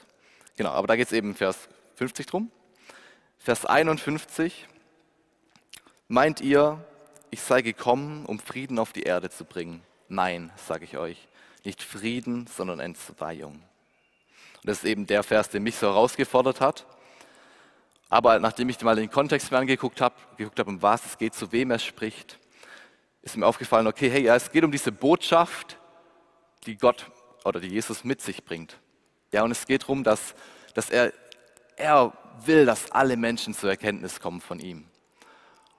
Genau, 0.57 0.70
aber 0.70 0.87
da 0.87 0.97
geht 0.97 1.07
es 1.07 1.12
eben 1.12 1.35
Vers 1.35 1.68
50 1.97 2.27
drum. 2.27 2.51
Vers 3.38 3.64
51. 3.64 4.68
Meint 6.14 6.40
ihr, 6.40 6.79
ich 7.33 7.40
sei 7.40 7.61
gekommen, 7.61 8.24
um 8.24 8.38
Frieden 8.38 8.79
auf 8.79 8.92
die 8.92 9.03
Erde 9.03 9.31
zu 9.31 9.44
bringen? 9.44 9.83
Nein, 10.09 10.53
sage 10.55 10.85
ich 10.85 10.96
euch. 10.96 11.27
Nicht 11.64 11.83
Frieden, 11.83 12.46
sondern 12.46 12.79
Entzweiung. 12.79 13.55
Und 13.55 14.62
das 14.62 14.79
ist 14.79 14.85
eben 14.85 15.09
der 15.09 15.24
Vers, 15.24 15.50
der 15.50 15.61
mich 15.61 15.74
so 15.74 15.88
herausgefordert 15.88 16.61
hat. 16.61 16.87
Aber 18.11 18.38
nachdem 18.38 18.68
ich 18.68 18.81
mal 18.83 18.94
den 18.94 19.11
Kontext 19.11 19.50
mir 19.50 19.59
angeguckt 19.59 20.00
habe, 20.00 20.14
geguckt 20.37 20.57
habe, 20.61 20.70
um 20.70 20.81
was 20.81 21.05
es 21.05 21.18
geht, 21.18 21.35
zu 21.35 21.50
wem 21.50 21.72
er 21.72 21.81
spricht, 21.81 22.38
ist 23.22 23.37
mir 23.37 23.46
aufgefallen, 23.46 23.88
okay, 23.88 24.09
hey, 24.09 24.22
ja, 24.22 24.37
es 24.37 24.53
geht 24.53 24.62
um 24.62 24.70
diese 24.70 24.92
Botschaft, 24.92 25.79
die 26.64 26.77
Gott 26.77 27.11
oder 27.44 27.59
die 27.59 27.70
Jesus 27.70 28.05
mit 28.05 28.22
sich 28.22 28.44
bringt. 28.44 28.79
Ja, 29.33 29.42
und 29.42 29.50
es 29.50 29.66
geht 29.66 29.83
darum, 29.83 30.05
dass, 30.05 30.37
dass 30.74 30.90
er, 30.90 31.12
er 31.74 32.12
will, 32.44 32.66
dass 32.66 32.92
alle 32.92 33.16
Menschen 33.16 33.53
zur 33.53 33.70
Erkenntnis 33.70 34.20
kommen 34.20 34.40
von 34.40 34.61
ihm. 34.61 34.87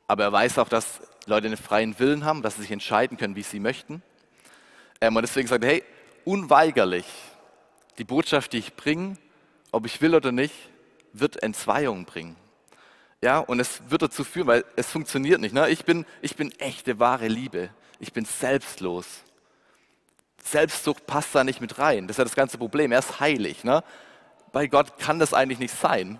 Aber 0.07 0.23
er 0.23 0.31
weiß 0.31 0.59
auch, 0.59 0.69
dass 0.69 1.01
Leute 1.25 1.47
einen 1.47 1.57
freien 1.57 1.97
Willen 1.99 2.25
haben, 2.25 2.41
dass 2.41 2.55
sie 2.55 2.61
sich 2.61 2.71
entscheiden 2.71 3.17
können, 3.17 3.35
wie 3.35 3.43
sie 3.43 3.59
möchten. 3.59 4.03
Ähm, 5.01 5.15
und 5.15 5.21
deswegen 5.23 5.47
sagt 5.47 5.63
er, 5.63 5.69
hey, 5.69 5.83
unweigerlich, 6.23 7.05
die 7.97 8.03
Botschaft, 8.03 8.53
die 8.53 8.57
ich 8.59 8.75
bringe, 8.75 9.17
ob 9.71 9.85
ich 9.85 10.01
will 10.01 10.15
oder 10.15 10.31
nicht, 10.31 10.53
wird 11.13 11.41
Entzweiung 11.41 12.05
bringen. 12.05 12.35
Ja, 13.21 13.39
und 13.39 13.59
es 13.59 13.81
wird 13.89 14.03
dazu 14.03 14.23
führen, 14.23 14.47
weil 14.47 14.65
es 14.75 14.91
funktioniert 14.91 15.41
nicht. 15.41 15.53
Ne? 15.53 15.69
Ich, 15.69 15.85
bin, 15.85 16.05
ich 16.21 16.35
bin 16.35 16.51
echte, 16.59 16.99
wahre 16.99 17.27
Liebe. 17.27 17.69
Ich 17.99 18.13
bin 18.13 18.25
selbstlos. 18.25 19.05
Selbstsucht 20.43 21.07
passt 21.07 21.33
da 21.33 21.43
nicht 21.43 21.61
mit 21.61 21.79
rein. 21.79 22.07
Das 22.07 22.15
ist 22.15 22.17
ja 22.19 22.23
das 22.25 22.35
ganze 22.35 22.57
Problem. 22.57 22.91
Er 22.91 22.99
ist 22.99 23.19
heilig. 23.19 23.63
Ne? 23.63 23.83
Bei 24.51 24.67
Gott 24.67 24.99
kann 24.99 25.17
das 25.17 25.33
eigentlich 25.33 25.59
nicht 25.59 25.73
sein. 25.73 26.19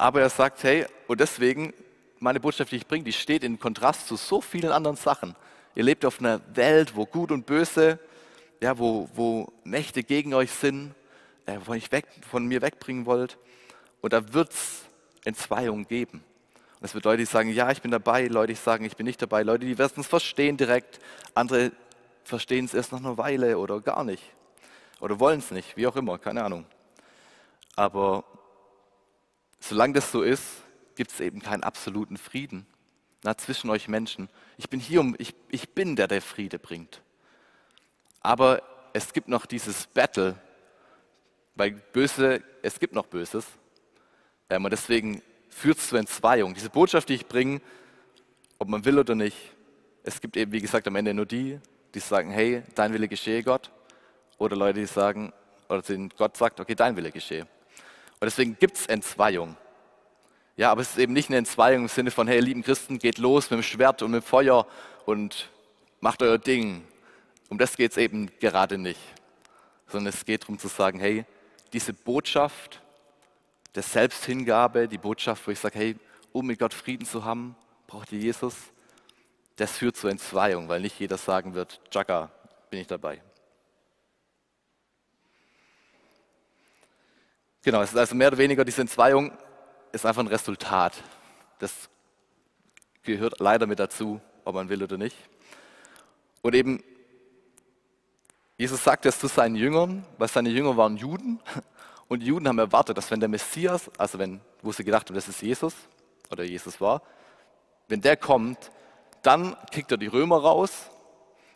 Aber 0.00 0.22
er 0.22 0.30
sagt, 0.30 0.62
hey, 0.62 0.86
und 1.08 1.20
deswegen, 1.20 1.74
meine 2.20 2.40
Botschaft, 2.40 2.72
die 2.72 2.76
ich 2.76 2.86
bringe, 2.86 3.04
die 3.04 3.12
steht 3.12 3.44
in 3.44 3.60
Kontrast 3.60 4.08
zu 4.08 4.16
so 4.16 4.40
vielen 4.40 4.72
anderen 4.72 4.96
Sachen. 4.96 5.36
Ihr 5.74 5.82
lebt 5.82 6.06
auf 6.06 6.20
einer 6.20 6.40
Welt, 6.54 6.96
wo 6.96 7.04
Gut 7.04 7.30
und 7.30 7.44
Böse, 7.44 7.98
ja, 8.62 8.78
wo, 8.78 9.10
wo 9.14 9.52
Mächte 9.62 10.02
gegen 10.02 10.32
euch 10.32 10.52
sind, 10.52 10.94
äh, 11.44 11.58
wo 11.66 11.72
euch 11.72 11.92
weg, 11.92 12.06
von 12.30 12.46
mir 12.46 12.62
wegbringen 12.62 13.04
wollt. 13.04 13.36
Und 14.00 14.14
da 14.14 14.32
wird 14.32 14.52
es 14.52 14.84
Entzweiungen 15.26 15.86
geben. 15.86 16.24
Und 16.80 16.86
es 16.86 16.94
wird 16.94 17.04
Leute, 17.04 17.18
die 17.18 17.26
sagen, 17.26 17.52
ja, 17.52 17.70
ich 17.70 17.82
bin 17.82 17.90
dabei, 17.90 18.26
Leute, 18.26 18.54
die 18.54 18.58
sagen, 18.58 18.86
ich 18.86 18.96
bin 18.96 19.04
nicht 19.04 19.20
dabei, 19.20 19.42
Leute, 19.42 19.66
die 19.66 19.76
werden 19.76 20.00
es 20.00 20.06
verstehen 20.06 20.56
direkt, 20.56 20.98
andere 21.34 21.72
verstehen 22.24 22.64
es 22.64 22.72
erst 22.72 22.92
nach 22.92 23.00
einer 23.00 23.18
Weile 23.18 23.58
oder 23.58 23.82
gar 23.82 24.02
nicht. 24.04 24.22
Oder 24.98 25.20
wollen 25.20 25.40
es 25.40 25.50
nicht, 25.50 25.76
wie 25.76 25.86
auch 25.86 25.96
immer, 25.96 26.16
keine 26.16 26.42
Ahnung. 26.42 26.64
Aber 27.76 28.24
solange 29.60 29.94
das 29.94 30.10
so 30.10 30.22
ist, 30.22 30.44
gibt 30.96 31.12
es 31.12 31.20
eben 31.20 31.40
keinen 31.40 31.62
absoluten 31.62 32.16
Frieden 32.16 32.66
na, 33.22 33.36
zwischen 33.36 33.70
euch 33.70 33.88
Menschen. 33.88 34.28
Ich 34.56 34.68
bin 34.68 34.80
hier, 34.80 35.00
um, 35.00 35.14
ich, 35.18 35.34
ich 35.50 35.70
bin 35.70 35.96
der, 35.96 36.08
der 36.08 36.22
Friede 36.22 36.58
bringt. 36.58 37.02
Aber 38.20 38.62
es 38.92 39.12
gibt 39.12 39.28
noch 39.28 39.46
dieses 39.46 39.86
Battle, 39.86 40.36
weil 41.54 41.72
Böse, 41.92 42.42
es 42.62 42.80
gibt 42.80 42.94
noch 42.94 43.06
Böses. 43.06 43.46
Ähm, 44.48 44.64
und 44.64 44.70
deswegen 44.70 45.22
führt 45.48 45.78
es 45.78 45.88
zu 45.88 45.96
Entzweiung. 45.96 46.54
Diese 46.54 46.70
Botschaft, 46.70 47.08
die 47.08 47.14
ich 47.14 47.26
bringe, 47.26 47.60
ob 48.58 48.68
man 48.68 48.84
will 48.84 48.98
oder 48.98 49.14
nicht, 49.14 49.36
es 50.02 50.20
gibt 50.20 50.36
eben, 50.36 50.52
wie 50.52 50.60
gesagt, 50.60 50.86
am 50.86 50.96
Ende 50.96 51.14
nur 51.14 51.26
die, 51.26 51.58
die 51.94 52.00
sagen, 52.00 52.30
hey, 52.30 52.62
dein 52.74 52.92
Wille 52.92 53.08
geschehe, 53.08 53.42
Gott. 53.42 53.70
Oder 54.38 54.56
Leute, 54.56 54.80
die 54.80 54.86
sagen, 54.86 55.32
oder 55.68 55.82
denen 55.82 56.08
Gott 56.10 56.36
sagt, 56.36 56.60
okay, 56.60 56.74
dein 56.74 56.96
Wille 56.96 57.12
geschehe. 57.12 57.46
Und 58.20 58.26
deswegen 58.26 58.58
gibt 58.58 58.76
es 58.76 58.86
Entzweiung. 58.86 59.56
Ja, 60.56 60.70
aber 60.70 60.82
es 60.82 60.90
ist 60.90 60.98
eben 60.98 61.14
nicht 61.14 61.30
eine 61.30 61.38
Entzweiung 61.38 61.84
im 61.84 61.88
Sinne 61.88 62.10
von, 62.10 62.28
hey, 62.28 62.38
lieben 62.38 62.62
Christen, 62.62 62.98
geht 62.98 63.16
los 63.16 63.50
mit 63.50 63.58
dem 63.58 63.62
Schwert 63.62 64.02
und 64.02 64.10
mit 64.10 64.22
dem 64.22 64.26
Feuer 64.26 64.66
und 65.06 65.48
macht 66.00 66.22
euer 66.22 66.36
Ding. 66.36 66.84
Um 67.48 67.56
das 67.56 67.76
geht 67.76 67.92
es 67.92 67.96
eben 67.96 68.30
gerade 68.38 68.76
nicht. 68.76 69.00
Sondern 69.86 70.12
es 70.12 70.24
geht 70.26 70.42
darum 70.42 70.58
zu 70.58 70.68
sagen, 70.68 71.00
hey, 71.00 71.24
diese 71.72 71.94
Botschaft 71.94 72.82
der 73.74 73.82
Selbsthingabe, 73.82 74.86
die 74.86 74.98
Botschaft, 74.98 75.46
wo 75.46 75.50
ich 75.50 75.58
sage, 75.58 75.78
hey, 75.78 75.96
um 76.32 76.46
mit 76.46 76.58
Gott 76.58 76.74
Frieden 76.74 77.06
zu 77.06 77.24
haben, 77.24 77.56
braucht 77.86 78.12
ihr 78.12 78.18
Jesus, 78.18 78.54
das 79.56 79.78
führt 79.78 79.96
zur 79.96 80.10
Entzweiung, 80.10 80.68
weil 80.68 80.80
nicht 80.80 80.98
jeder 81.00 81.16
sagen 81.16 81.54
wird, 81.54 81.80
Chaka, 81.90 82.30
bin 82.70 82.80
ich 82.80 82.86
dabei. 82.86 83.22
Genau, 87.62 87.82
es 87.82 87.90
ist 87.90 87.98
also 87.98 88.14
mehr 88.14 88.28
oder 88.28 88.38
weniger 88.38 88.64
diese 88.64 88.80
Entzweiung 88.80 89.32
ist 89.92 90.06
einfach 90.06 90.22
ein 90.22 90.28
Resultat. 90.28 90.94
Das 91.58 91.90
gehört 93.02 93.38
leider 93.38 93.66
mit 93.66 93.78
dazu, 93.78 94.18
ob 94.44 94.54
man 94.54 94.70
will 94.70 94.82
oder 94.82 94.96
nicht. 94.96 95.16
Und 96.40 96.54
eben, 96.54 96.82
Jesus 98.56 98.82
sagt 98.82 99.04
das 99.04 99.18
zu 99.18 99.26
seinen 99.26 99.56
Jüngern, 99.56 100.06
weil 100.16 100.28
seine 100.28 100.48
Jünger 100.48 100.76
waren 100.78 100.96
Juden. 100.96 101.40
Und 102.08 102.22
Juden 102.22 102.48
haben 102.48 102.58
erwartet, 102.58 102.96
dass 102.96 103.10
wenn 103.10 103.20
der 103.20 103.28
Messias, 103.28 103.90
also 103.96 104.18
wenn, 104.18 104.40
wo 104.62 104.72
sie 104.72 104.82
gedacht 104.82 105.08
haben, 105.08 105.14
das 105.14 105.28
ist 105.28 105.42
Jesus, 105.42 105.74
oder 106.30 106.44
Jesus 106.44 106.80
war, 106.80 107.02
wenn 107.88 108.00
der 108.00 108.16
kommt, 108.16 108.70
dann 109.22 109.54
kickt 109.70 109.92
er 109.92 109.98
die 109.98 110.06
Römer 110.06 110.38
raus, 110.38 110.90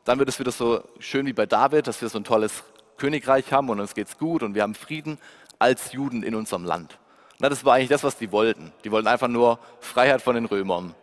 dann 0.04 0.18
wird 0.18 0.28
es 0.28 0.38
wieder 0.38 0.52
so 0.52 0.84
schön 1.00 1.26
wie 1.26 1.32
bei 1.32 1.46
David, 1.46 1.86
dass 1.86 2.02
wir 2.02 2.08
so 2.08 2.18
ein 2.18 2.24
tolles 2.24 2.62
Königreich 2.98 3.52
haben 3.52 3.70
und 3.70 3.80
uns 3.80 3.94
geht's 3.94 4.18
gut 4.18 4.42
und 4.42 4.54
wir 4.54 4.62
haben 4.62 4.74
Frieden 4.74 5.18
als 5.64 5.92
Juden 5.92 6.22
in 6.22 6.34
unserem 6.34 6.64
Land. 6.64 6.98
Na, 7.38 7.48
das 7.48 7.64
war 7.64 7.74
eigentlich 7.74 7.88
das, 7.88 8.04
was 8.04 8.18
die 8.18 8.30
wollten. 8.30 8.70
Die 8.84 8.92
wollten 8.92 9.08
einfach 9.08 9.28
nur 9.28 9.58
Freiheit 9.80 10.20
von 10.20 10.34
den 10.34 10.44
Römern. 10.44 10.94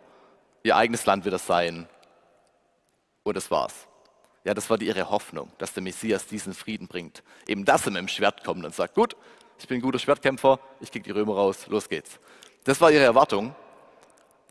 Ihr 0.62 0.76
eigenes 0.76 1.04
Land 1.04 1.24
wird 1.24 1.34
das 1.34 1.46
sein. 1.48 1.88
Und 3.24 3.36
das 3.36 3.50
war's. 3.50 3.88
Ja, 4.44 4.54
das 4.54 4.70
war 4.70 4.78
die, 4.78 4.86
ihre 4.86 5.10
Hoffnung, 5.10 5.50
dass 5.58 5.72
der 5.72 5.82
Messias 5.82 6.26
diesen 6.26 6.54
Frieden 6.54 6.86
bringt. 6.86 7.24
Eben, 7.48 7.64
dass 7.64 7.86
er 7.86 7.92
mit 7.92 8.00
dem 8.00 8.08
Schwert 8.08 8.44
kommt 8.44 8.64
und 8.64 8.72
sagt, 8.72 8.94
gut, 8.94 9.16
ich 9.58 9.66
bin 9.66 9.78
ein 9.78 9.82
guter 9.82 9.98
Schwertkämpfer, 9.98 10.60
ich 10.80 10.92
kriege 10.92 11.04
die 11.04 11.10
Römer 11.10 11.34
raus, 11.34 11.66
los 11.66 11.88
geht's. 11.88 12.20
Das 12.62 12.80
war 12.80 12.92
ihre 12.92 13.04
Erwartung. 13.04 13.56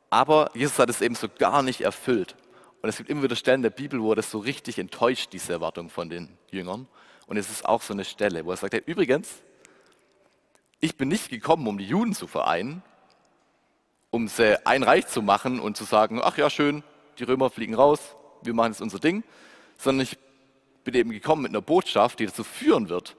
Aber 0.10 0.52
Jesus 0.54 0.78
hat 0.78 0.90
es 0.90 1.02
eben 1.02 1.16
so 1.16 1.30
gar 1.30 1.64
nicht 1.64 1.82
erfüllt. 1.82 2.36
Und 2.82 2.90
es 2.90 2.98
gibt 2.98 3.10
immer 3.10 3.24
wieder 3.24 3.38
Stellen 3.38 3.62
der 3.62 3.70
Bibel, 3.70 4.02
wo 4.02 4.12
er 4.12 4.18
das 4.18 4.30
so 4.30 4.40
richtig 4.40 4.78
enttäuscht, 4.78 5.32
diese 5.32 5.54
Erwartung 5.54 5.90
von 5.90 6.10
den 6.10 6.38
Jüngern. 6.50 6.88
Und 7.28 7.38
es 7.38 7.50
ist 7.50 7.66
auch 7.66 7.82
so 7.82 7.94
eine 7.94 8.04
Stelle, 8.04 8.46
wo 8.46 8.52
er 8.52 8.58
sagt, 8.58 8.74
hey, 8.74 8.84
übrigens, 8.86 9.42
ich 10.82 10.98
bin 10.98 11.08
nicht 11.08 11.30
gekommen, 11.30 11.68
um 11.68 11.78
die 11.78 11.86
Juden 11.86 12.14
zu 12.14 12.28
vereinen, 12.28 12.84
um 14.10 14.28
sie 14.28 14.66
ein 14.66 14.84
Reich 14.84 15.08
zu 15.08 15.22
machen 15.22 15.60
und 15.60 15.78
zu 15.78 15.86
sagen, 15.86 16.20
ach 16.22 16.38
ja, 16.38 16.50
schön, 16.50 16.84
die 17.20 17.24
Römer 17.24 17.50
fliegen 17.50 17.76
raus, 17.76 18.16
wir 18.42 18.54
machen 18.54 18.72
jetzt 18.72 18.82
unser 18.82 19.00
Ding, 19.00 19.24
sondern 19.78 20.04
ich 20.04 20.18
bin 20.84 20.96
eben 20.96 21.12
gekommen 21.12 21.44
mit 21.44 21.52
einer 21.52 21.62
Botschaft, 21.62 22.20
die 22.20 22.26
dazu 22.26 22.44
führen 22.44 22.90
wird, 22.90 23.16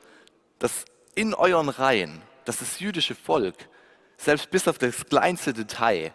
dass 0.59 0.85
in 1.15 1.35
euren 1.35 1.69
Reihen, 1.69 2.21
dass 2.45 2.59
das 2.59 2.81
jüdische 2.81 3.15
Volk, 3.15 3.55
selbst 4.17 4.51
bis 4.51 4.67
auf 4.67 4.79
das 4.79 5.07
kleinste 5.07 5.53
Detail, 5.53 6.13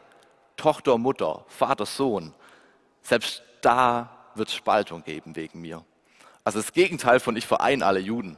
Tochter, 0.57 0.97
Mutter, 0.97 1.45
Vater, 1.47 1.85
Sohn, 1.85 2.33
selbst 3.01 3.41
da 3.61 4.31
wird 4.35 4.51
Spaltung 4.51 5.03
geben 5.03 5.35
wegen 5.35 5.61
mir. 5.61 5.83
Also 6.43 6.59
das 6.59 6.73
Gegenteil 6.73 7.19
von 7.19 7.37
ich 7.37 7.45
vereine 7.45 7.85
alle 7.85 7.99
Juden. 7.99 8.37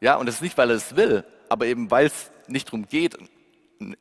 Ja, 0.00 0.16
und 0.16 0.26
das 0.26 0.36
ist 0.36 0.42
nicht, 0.42 0.58
weil 0.58 0.70
er 0.70 0.76
es 0.76 0.94
will, 0.96 1.24
aber 1.48 1.66
eben 1.66 1.90
weil 1.90 2.06
es 2.06 2.30
nicht 2.46 2.68
darum 2.68 2.86
geht, 2.86 3.16
ein 3.80 3.96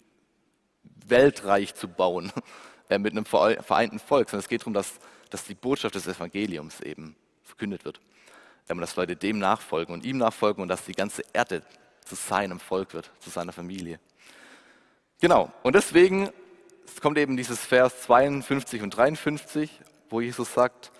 Weltreich 1.08 1.76
zu 1.76 1.88
bauen 1.88 2.32
äh, 2.90 2.98
mit 2.98 3.12
einem 3.14 3.26
vereinten 3.26 4.00
Volk, 4.00 4.30
sondern 4.30 4.44
es 4.44 4.50
geht 4.50 4.62
darum, 4.62 4.74
dass, 4.74 4.94
dass 5.30 5.44
die 5.44 5.56
Botschaft 5.56 5.96
des 5.96 6.08
Evangeliums 6.08 6.82
eben 6.82 7.16
verkündet 7.44 7.86
wird. 7.86 8.00
Ähm, 8.68 8.80
dass 8.80 8.96
Leute 8.96 9.16
dem 9.16 9.38
nachfolgen 9.38 9.94
und 9.94 10.06
ihm 10.06 10.18
nachfolgen 10.18 10.62
und 10.62 10.70
dass 10.70 10.86
die 10.86 10.94
ganze 10.94 11.24
Erde 11.34 11.62
zu 12.04 12.16
seinem 12.16 12.60
Volk 12.60 12.94
wird, 12.94 13.12
zu 13.20 13.30
seiner 13.30 13.52
Familie. 13.52 14.00
Genau, 15.22 15.52
und 15.64 15.76
deswegen 15.76 16.30
kommt 17.02 17.18
eben 17.18 17.38
dieses 17.38 17.60
Vers 17.60 18.02
52 18.04 18.82
und 18.82 18.90
53, 18.92 19.70
wo 20.10 20.22
Jesus 20.22 20.54
sagt, 20.54 20.92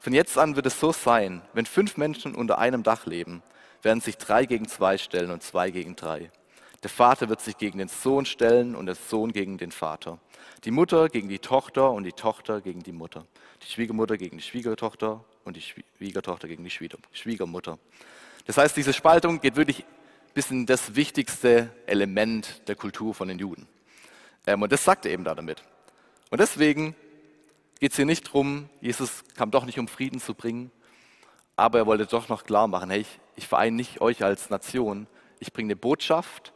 von 0.00 0.12
jetzt 0.12 0.36
an 0.36 0.56
wird 0.56 0.66
es 0.66 0.80
so 0.80 0.92
sein, 0.92 1.42
wenn 1.52 1.66
fünf 1.66 1.96
Menschen 1.96 2.34
unter 2.34 2.58
einem 2.58 2.82
Dach 2.82 3.06
leben, 3.06 3.42
werden 3.82 4.00
sich 4.00 4.16
drei 4.16 4.46
gegen 4.46 4.68
zwei 4.68 4.98
stellen 4.98 5.30
und 5.30 5.42
zwei 5.42 5.70
gegen 5.70 5.96
drei. 5.96 6.30
Der 6.82 6.90
Vater 6.90 7.28
wird 7.28 7.40
sich 7.40 7.58
gegen 7.58 7.78
den 7.78 7.88
Sohn 7.88 8.24
stellen 8.24 8.74
und 8.74 8.86
der 8.86 8.96
Sohn 8.96 9.32
gegen 9.32 9.56
den 9.56 9.70
Vater. 9.70 10.18
Die 10.64 10.72
Mutter 10.72 11.08
gegen 11.08 11.28
die 11.28 11.38
Tochter 11.38 11.90
und 11.92 12.04
die 12.04 12.12
Tochter 12.12 12.60
gegen 12.60 12.82
die 12.82 12.92
Mutter. 12.92 13.24
Die 13.62 13.70
Schwiegermutter 13.70 14.16
gegen 14.16 14.38
die 14.38 14.42
Schwiegertochter 14.42 15.24
und 15.44 15.56
die 15.56 15.62
Schwiegertochter 15.62 16.48
gegen 16.48 16.64
die 16.64 16.70
Schwiegermutter. 16.70 17.78
Das 18.46 18.56
heißt, 18.56 18.76
diese 18.76 18.92
Spaltung 18.92 19.40
geht 19.40 19.54
wirklich 19.54 19.84
bis 20.34 20.50
in 20.50 20.66
das 20.66 20.96
wichtigste 20.96 21.70
Element 21.86 22.66
der 22.66 22.74
Kultur 22.74 23.14
von 23.14 23.28
den 23.28 23.38
Juden. 23.38 23.68
Ähm, 24.46 24.62
und 24.62 24.72
das 24.72 24.84
sagt 24.84 25.06
er 25.06 25.12
eben 25.12 25.24
da 25.24 25.34
damit. 25.34 25.62
Und 26.30 26.40
deswegen 26.40 26.96
geht 27.78 27.92
es 27.92 27.96
hier 27.96 28.06
nicht 28.06 28.26
darum, 28.26 28.68
Jesus 28.80 29.22
kam 29.36 29.50
doch 29.50 29.66
nicht, 29.66 29.78
um 29.78 29.86
Frieden 29.86 30.20
zu 30.20 30.34
bringen, 30.34 30.72
aber 31.62 31.78
er 31.78 31.86
wollte 31.86 32.06
doch 32.06 32.28
noch 32.28 32.42
klar 32.42 32.66
machen, 32.66 32.90
hey, 32.90 33.02
ich, 33.02 33.20
ich 33.36 33.46
vereine 33.46 33.76
nicht 33.76 34.00
euch 34.00 34.24
als 34.24 34.50
Nation, 34.50 35.06
ich 35.38 35.52
bringe 35.52 35.68
eine 35.68 35.76
Botschaft, 35.76 36.52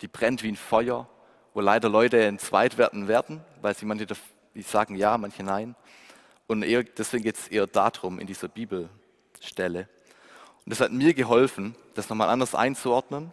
die 0.00 0.08
brennt 0.08 0.42
wie 0.42 0.48
ein 0.48 0.56
Feuer, 0.56 1.08
wo 1.54 1.60
leider 1.60 1.88
Leute 1.88 2.20
entzweit 2.20 2.76
werden 2.76 3.06
werden, 3.06 3.44
weil 3.62 3.76
sie 3.76 3.86
manche 3.86 4.08
sagen 4.56 4.96
ja, 4.96 5.16
manche 5.18 5.44
nein. 5.44 5.76
Und 6.48 6.64
eher, 6.64 6.82
deswegen 6.82 7.22
geht 7.22 7.36
es 7.36 7.46
eher 7.46 7.68
darum 7.68 8.18
in 8.18 8.26
dieser 8.26 8.48
Bibelstelle. 8.48 9.88
Und 10.64 10.70
das 10.70 10.80
hat 10.80 10.90
mir 10.90 11.14
geholfen, 11.14 11.76
das 11.94 12.08
nochmal 12.08 12.28
anders 12.28 12.56
einzuordnen. 12.56 13.30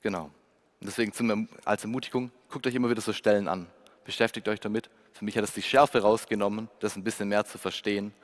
Genau. 0.00 0.24
Und 0.24 0.86
deswegen 0.86 1.12
zum, 1.12 1.50
als 1.66 1.84
Ermutigung, 1.84 2.32
guckt 2.48 2.66
euch 2.66 2.74
immer 2.74 2.88
wieder 2.88 3.02
so 3.02 3.12
Stellen 3.12 3.46
an. 3.46 3.66
Beschäftigt 4.04 4.48
euch 4.48 4.60
damit. 4.60 4.88
Für 5.20 5.26
mich 5.26 5.36
hat 5.36 5.44
es 5.44 5.52
die 5.52 5.60
Schärfe 5.60 6.00
rausgenommen, 6.00 6.70
das 6.78 6.96
ein 6.96 7.04
bisschen 7.04 7.28
mehr 7.28 7.44
zu 7.44 7.58
verstehen, 7.58 8.14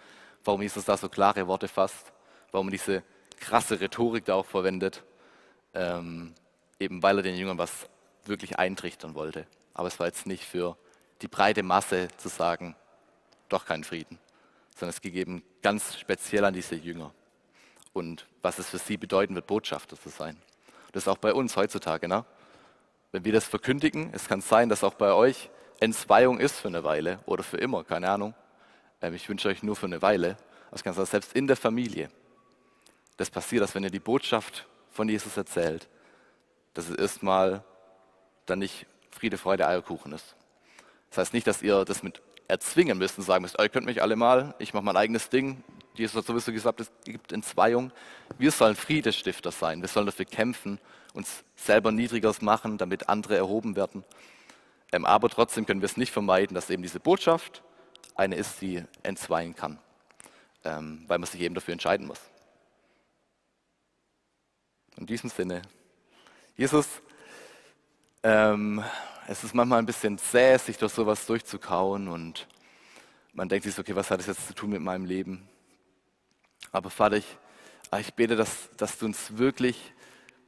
warum 0.42 0.62
Jesus 0.62 0.86
da 0.86 0.96
so 0.96 1.10
klare 1.10 1.46
Worte 1.46 1.68
fasst, 1.68 2.10
warum 2.52 2.68
er 2.68 2.70
diese 2.70 3.02
krasse 3.38 3.78
Rhetorik 3.78 4.24
da 4.24 4.32
auch 4.32 4.46
verwendet, 4.46 5.04
ähm, 5.74 6.32
eben 6.80 7.02
weil 7.02 7.18
er 7.18 7.22
den 7.22 7.36
Jüngern 7.36 7.58
was 7.58 7.90
wirklich 8.24 8.58
eintrichtern 8.58 9.14
wollte. 9.14 9.46
Aber 9.74 9.88
es 9.88 10.00
war 10.00 10.06
jetzt 10.06 10.26
nicht 10.26 10.42
für 10.42 10.78
die 11.20 11.28
breite 11.28 11.62
Masse 11.62 12.08
zu 12.16 12.30
sagen, 12.30 12.74
doch 13.50 13.66
kein 13.66 13.84
Frieden, 13.84 14.18
sondern 14.74 14.94
es 14.94 15.02
gegeben 15.02 15.42
ganz 15.60 15.98
speziell 15.98 16.46
an 16.46 16.54
diese 16.54 16.76
Jünger 16.76 17.12
und 17.92 18.26
was 18.40 18.58
es 18.58 18.70
für 18.70 18.78
sie 18.78 18.96
bedeuten 18.96 19.34
wird, 19.34 19.46
Botschafter 19.46 20.00
zu 20.00 20.08
sein. 20.08 20.40
Das 20.92 21.02
ist 21.02 21.08
auch 21.08 21.18
bei 21.18 21.34
uns 21.34 21.56
heutzutage. 21.56 22.08
Ne? 22.08 22.24
Wenn 23.12 23.26
wir 23.26 23.34
das 23.34 23.44
verkündigen, 23.44 24.08
es 24.14 24.28
kann 24.28 24.40
sein, 24.40 24.70
dass 24.70 24.82
auch 24.82 24.94
bei 24.94 25.12
euch 25.12 25.50
Entzweiung 25.80 26.38
ist 26.38 26.58
für 26.58 26.68
eine 26.68 26.84
Weile 26.84 27.20
oder 27.26 27.42
für 27.42 27.58
immer, 27.58 27.84
keine 27.84 28.10
Ahnung. 28.10 28.34
Ähm, 29.02 29.14
ich 29.14 29.28
wünsche 29.28 29.48
euch 29.48 29.62
nur 29.62 29.76
für 29.76 29.86
eine 29.86 30.02
Weile. 30.02 30.36
Kann 30.82 30.92
sein, 30.92 31.06
selbst 31.06 31.34
in 31.34 31.46
der 31.46 31.56
Familie. 31.56 32.10
Das 33.16 33.30
passiert, 33.30 33.62
dass 33.62 33.74
wenn 33.74 33.82
ihr 33.82 33.90
die 33.90 33.98
Botschaft 33.98 34.66
von 34.90 35.08
Jesus 35.08 35.36
erzählt, 35.36 35.88
dass 36.74 36.90
es 36.90 36.96
erstmal 36.96 37.64
dann 38.44 38.58
nicht 38.58 38.86
Friede, 39.10 39.38
Freude, 39.38 39.66
Eierkuchen 39.66 40.12
ist. 40.12 40.36
Das 41.08 41.18
heißt 41.18 41.32
nicht, 41.32 41.46
dass 41.46 41.62
ihr 41.62 41.84
das 41.86 42.02
mit 42.02 42.20
erzwingen 42.48 42.98
müsst 42.98 43.16
und 43.16 43.24
sagen 43.24 43.42
müsst, 43.42 43.58
ihr 43.58 43.68
könnt 43.70 43.86
mich 43.86 44.02
alle 44.02 44.16
mal, 44.16 44.54
ich 44.58 44.74
mache 44.74 44.84
mein 44.84 44.96
eigenes 44.96 45.30
Ding. 45.30 45.64
Jesus 45.94 46.14
hat 46.14 46.26
sowieso 46.26 46.52
gesagt, 46.52 46.80
es 46.80 46.90
gibt 47.04 47.32
Entzweiung. 47.32 47.90
Wir 48.36 48.50
sollen 48.50 48.76
Friedestifter 48.76 49.50
sein. 49.50 49.80
Wir 49.80 49.88
sollen 49.88 50.04
dafür 50.04 50.26
kämpfen, 50.26 50.78
uns 51.14 51.42
selber 51.54 51.90
niedriger 51.90 52.34
machen, 52.40 52.76
damit 52.76 53.08
andere 53.08 53.36
erhoben 53.36 53.76
werden. 53.76 54.04
Aber 54.92 55.28
trotzdem 55.28 55.66
können 55.66 55.80
wir 55.80 55.86
es 55.86 55.96
nicht 55.96 56.12
vermeiden, 56.12 56.54
dass 56.54 56.70
eben 56.70 56.82
diese 56.82 57.00
Botschaft 57.00 57.62
eine 58.14 58.36
ist, 58.36 58.60
die 58.60 58.82
entzweien 59.02 59.54
kann, 59.54 59.78
ähm, 60.64 61.04
weil 61.06 61.18
man 61.18 61.28
sich 61.28 61.40
eben 61.40 61.54
dafür 61.54 61.72
entscheiden 61.72 62.06
muss. 62.06 62.20
In 64.96 65.06
diesem 65.06 65.28
Sinne, 65.28 65.62
Jesus 66.56 66.86
ähm, 68.22 68.82
es 69.28 69.44
ist 69.44 69.54
manchmal 69.54 69.78
ein 69.78 69.86
bisschen 69.86 70.18
zäh, 70.18 70.56
sich 70.56 70.78
durch 70.78 70.92
sowas 70.92 71.26
durchzukauen 71.26 72.08
und 72.08 72.46
man 73.32 73.48
denkt 73.48 73.64
sich, 73.64 73.78
okay, 73.78 73.94
was 73.94 74.10
hat 74.10 74.20
das 74.20 74.26
jetzt 74.26 74.46
zu 74.46 74.54
tun 74.54 74.70
mit 74.70 74.80
meinem 74.80 75.04
Leben? 75.04 75.48
Aber 76.72 76.90
Vater, 76.90 77.16
ich, 77.16 77.36
ah, 77.90 77.98
ich 77.98 78.14
bete, 78.14 78.34
dass, 78.34 78.68
dass 78.76 78.98
du 78.98 79.06
uns 79.06 79.36
wirklich 79.36 79.92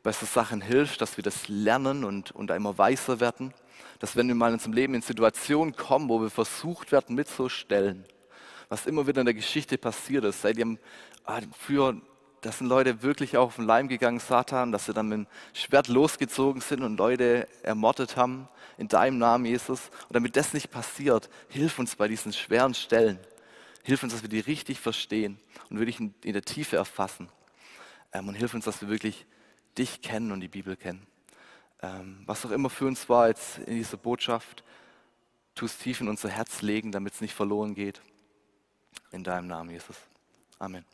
bei 0.03 0.12
so 0.12 0.27
Sachen 0.27 0.61
hilfst, 0.61 1.01
dass 1.01 1.16
wir 1.16 1.22
das 1.22 1.48
lernen 1.48 2.05
und, 2.05 2.31
und 2.33 2.51
immer 2.51 2.77
weißer 2.77 3.20
werden. 3.20 3.53
Dass 3.98 4.16
wenn 4.16 4.28
wir 4.28 4.34
mal 4.34 4.48
in 4.48 4.54
unserem 4.54 4.72
Leben 4.72 4.94
in 4.94 5.02
Situationen 5.02 5.74
kommen, 5.74 6.08
wo 6.08 6.20
wir 6.20 6.30
versucht 6.30 6.92
werden 6.92 7.14
mitzustellen, 7.14 8.04
was 8.68 8.86
immer 8.86 9.06
wieder 9.06 9.20
in 9.20 9.26
der 9.26 9.34
Geschichte 9.34 9.78
passiert 9.78 10.24
ist, 10.24 10.42
seit 10.42 10.58
ihr 10.58 10.76
ah, 11.24 11.40
früher 11.58 12.00
dass 12.40 12.58
sind 12.58 12.68
Leute 12.68 13.02
wirklich 13.02 13.36
auf 13.36 13.56
den 13.56 13.64
Leim 13.64 13.88
gegangen, 13.88 14.20
Satan, 14.20 14.70
dass 14.70 14.86
sie 14.86 14.92
dann 14.92 15.08
mit 15.08 15.18
dem 15.18 15.26
Schwert 15.52 15.88
losgezogen 15.88 16.60
sind 16.60 16.82
und 16.82 16.96
Leute 16.96 17.48
ermordet 17.62 18.16
haben 18.16 18.48
in 18.76 18.88
deinem 18.88 19.18
Namen, 19.18 19.44
Jesus. 19.44 19.90
Und 20.08 20.14
damit 20.14 20.36
das 20.36 20.54
nicht 20.54 20.70
passiert, 20.70 21.28
hilf 21.48 21.78
uns 21.78 21.96
bei 21.96 22.06
diesen 22.06 22.32
schweren 22.32 22.74
Stellen. 22.74 23.18
Hilf 23.82 24.02
uns, 24.02 24.12
dass 24.12 24.22
wir 24.22 24.28
die 24.28 24.40
richtig 24.40 24.78
verstehen 24.78 25.40
und 25.70 25.78
wirklich 25.78 25.98
in, 25.98 26.32
der 26.32 26.42
Tiefe 26.42 26.76
erfassen. 26.76 27.28
Ähm, 28.12 28.28
und 28.28 28.34
hilf 28.34 28.54
uns, 28.54 28.64
dass 28.64 28.80
wir 28.80 28.88
wirklich 28.88 29.26
dich 29.76 30.02
kennen 30.02 30.30
und 30.30 30.40
die 30.40 30.48
Bibel 30.48 30.76
kennen. 30.76 31.06
Ähm, 31.82 32.22
was 32.26 32.44
auch 32.44 32.50
immer 32.50 32.70
für 32.70 32.86
uns 32.86 33.08
war 33.08 33.28
jetzt 33.28 33.58
in 33.58 33.76
dieser 33.76 33.96
Botschaft, 33.96 34.64
tu 35.54 35.66
es 35.66 35.78
tief 35.78 36.00
in 36.00 36.08
unser 36.08 36.28
Herz 36.28 36.62
legen, 36.62 36.92
damit 36.92 37.14
es 37.14 37.20
nicht 37.20 37.34
verloren 37.34 37.74
geht. 37.74 38.00
In 39.12 39.24
deinem 39.24 39.46
Namen, 39.46 39.70
Jesus. 39.70 39.96
Amen. 40.58 40.84